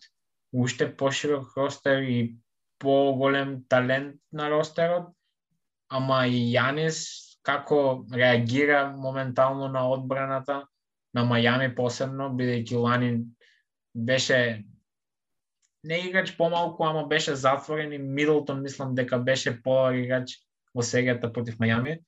[0.53, 2.37] уште поширок ростер и
[2.79, 5.11] поголем талент на ростерот,
[5.89, 7.01] ама и Јанис
[7.43, 10.65] како реагира моментално на одбраната
[11.15, 13.11] на Мајами посебно, бидејќи Лани
[13.95, 14.65] беше
[15.85, 20.39] не играч помалку, ама беше затворен и Мидлтон мислам дека беше по играч
[20.75, 21.99] во серијата против Мајами.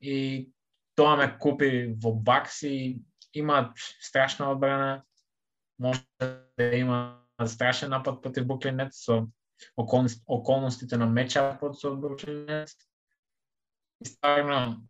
[0.00, 0.48] И
[0.94, 3.00] тоа ме купи во Бакс и
[3.34, 5.02] имаат страшна одбрана,
[5.78, 6.02] може
[6.58, 9.26] да има страшен напад против Буклинет со
[10.26, 12.70] околностите на мечапот со Буклинет.
[14.00, 14.88] И стварно,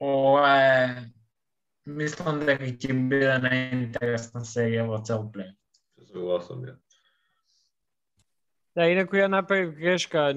[0.00, 1.10] ова е,
[1.86, 5.50] мислам дека ќе биде најинтересна серија во цел плей.
[6.06, 6.76] Согласам ја.
[8.78, 10.30] Да, инаку ја направив грешка.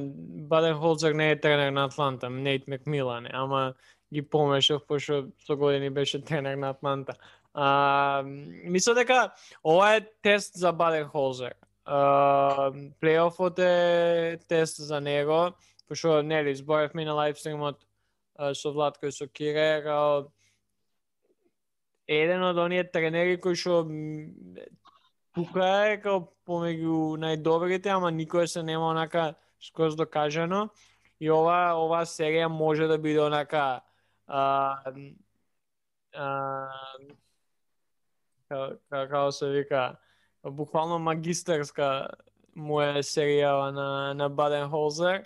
[0.49, 3.73] Баден Холцер не е тренер на Атланта, Нейт Макмилан ама
[4.13, 7.13] ги помешав, пошто со години беше тренер на Атланта.
[7.53, 8.23] А,
[8.65, 9.33] мисля дека
[9.63, 11.53] ова е тест за Баден Холзер.
[12.99, 15.51] плейофот е тест за него,
[15.87, 17.85] пошто нели зборевме на лайвстримот
[18.53, 19.83] со Владко и со Кире,
[22.07, 23.83] еден од оние тренери кои што
[25.33, 30.69] тука е како помеѓу најдобрите, ама никој се нема онака скоро докажано.
[31.19, 33.81] И ова ова серија може да биде онака
[34.27, 34.83] а,
[36.13, 36.69] а,
[38.89, 39.95] како се вика,
[40.43, 42.09] буквално магистерска
[42.55, 45.25] му е на, на Баден Холзер,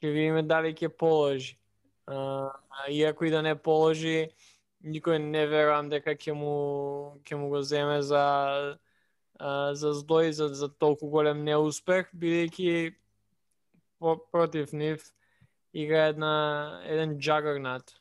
[0.00, 1.58] ќе видиме дали ќе положи.
[2.06, 2.50] А,
[2.88, 4.30] иако и да не положи,
[4.84, 8.78] никој не верувам дека ќе му ќе му го земе за
[9.38, 12.94] а, за здој за, за толку голем неуспех, бидејќи
[14.30, 15.04] против нив
[15.74, 17.94] игра една еден джагернат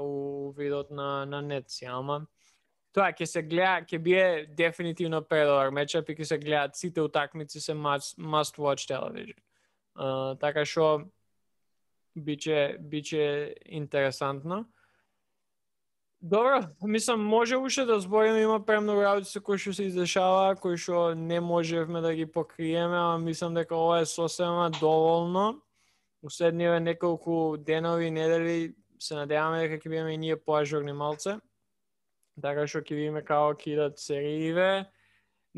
[0.00, 2.26] у видот на на Нетси, ама
[2.92, 7.60] тоа ќе се гледа, ќе бие дефинитивно предобар мечап и ќе се гледаат сите утакмици
[7.60, 9.38] се must, must watch television.
[9.94, 11.04] А, така што
[12.16, 14.66] биче биче интересантно.
[16.22, 21.14] Добро, мислам може уште да збориме, има премногу работи кои што се издешава, кои што
[21.18, 25.60] не можевме да ги покриеме, ама мислам дека ова е сосема доволно.
[26.22, 31.40] Уседниве неколку денови, недели, се надеваме дека ќе бидеме и ние поажурни малце
[32.40, 34.86] така што ќе видиме како ќе идат серииве,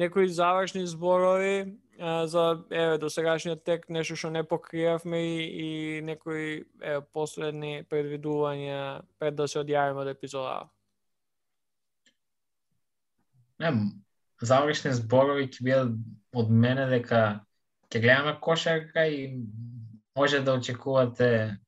[0.01, 5.69] некои завршни зборови а, за еве до сегашниот тек нешто што не покриевме и, и
[6.03, 10.65] некои еве последни предвидувања пред да се одјавиме од епизода.
[13.63, 13.71] Не,
[14.43, 15.95] завршни зборови ќе бидат
[16.35, 17.23] од мене дека
[17.93, 19.29] ќе гледаме кошарка и
[20.17, 21.59] може да очекувате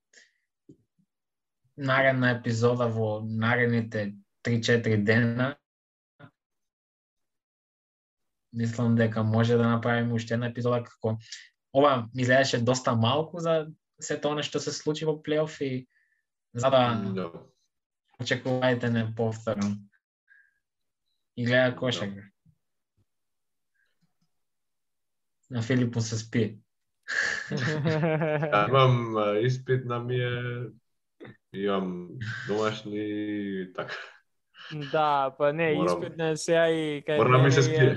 [1.77, 5.57] наредна епизода во наредните 3-4 дена,
[8.53, 11.19] мислам дека може да направиме уште една епизода како
[11.75, 13.67] ова ми изгледаше доста малку за
[14.01, 15.87] сето она што се случи во плейоф и
[16.57, 17.29] затоа no.
[18.21, 19.77] очекувајте не повторно.
[21.37, 22.25] И гледа кошарка.
[22.25, 22.33] No.
[25.51, 26.59] На Филипу се спи.
[28.69, 30.71] имам испит на мие,
[31.53, 32.09] имам
[32.49, 33.95] домашни така.
[34.93, 35.87] Да, па не, Морам.
[35.87, 37.97] испит на сега и кај Морам ми се спие.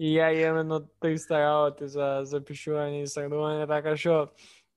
[0.00, 4.30] И ја имам едно 300 работи за запишување и средување, така што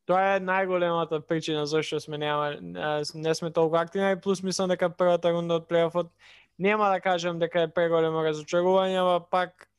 [0.10, 5.32] тоа е најголемата причина зашто сме нема не сме толку активни, плюс мислам дека првата
[5.32, 6.12] рунда од плейофот
[6.60, 9.70] нема да кажам дека е преголемо разочарување, ама пак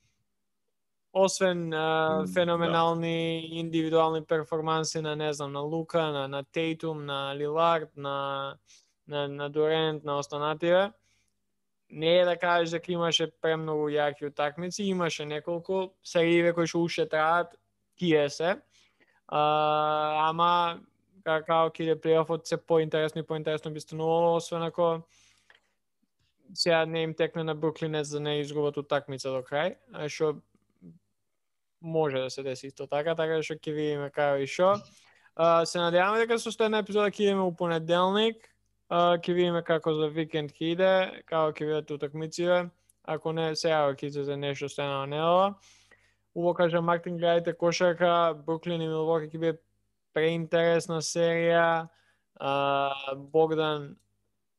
[1.15, 3.57] освен а, феноменални да.
[3.57, 8.57] индивидуални перформанси на не знам на Лука, на на Тейтум, на Лилард, на
[9.07, 10.93] на на Дурент, на останативе
[11.91, 17.07] не е да кажеш дека имаше премногу јаки утакмици, имаше неколку серији кои што уште
[17.07, 17.55] траат,
[17.97, 18.57] тие се.
[19.29, 19.43] А,
[20.29, 20.81] ама
[21.25, 25.07] како ќе плейофот се поинтересно и поинтересно би станувало, освен ако
[26.55, 29.77] сега не им текне на Бруклин за да не изгубат утакмица до крај,
[30.09, 30.41] што
[31.85, 34.75] може да се деси исто така, така што ќе видиме како и шо.
[35.69, 38.49] Се надеваме дека состојна епизода ќе идеме у понеделник.
[38.89, 40.93] А, ќе видиме како за викенд ќе иде,
[41.27, 42.69] како ќе видат утакмиците.
[43.05, 45.55] Ако не, сега ќе излезе нешто стена недела.
[46.35, 49.59] Уво кажа Мартин, гледајте кошарка, Бруклин и Милвоки ќе биде
[50.15, 51.89] преинтересна серија.
[52.41, 52.55] А,
[53.17, 53.95] Богдан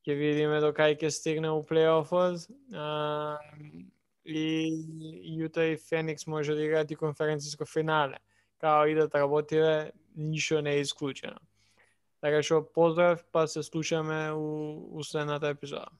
[0.05, 2.45] ќе видиме до кај ќе стигне у плейофот.
[2.73, 3.37] А,
[4.25, 8.17] и Јута и Феникс може да играат и конференциско финале.
[8.59, 11.37] Као и да работиве, ништо не е исклучено.
[12.21, 15.91] Така што поздрав, па се слушаме у, у следната епизода.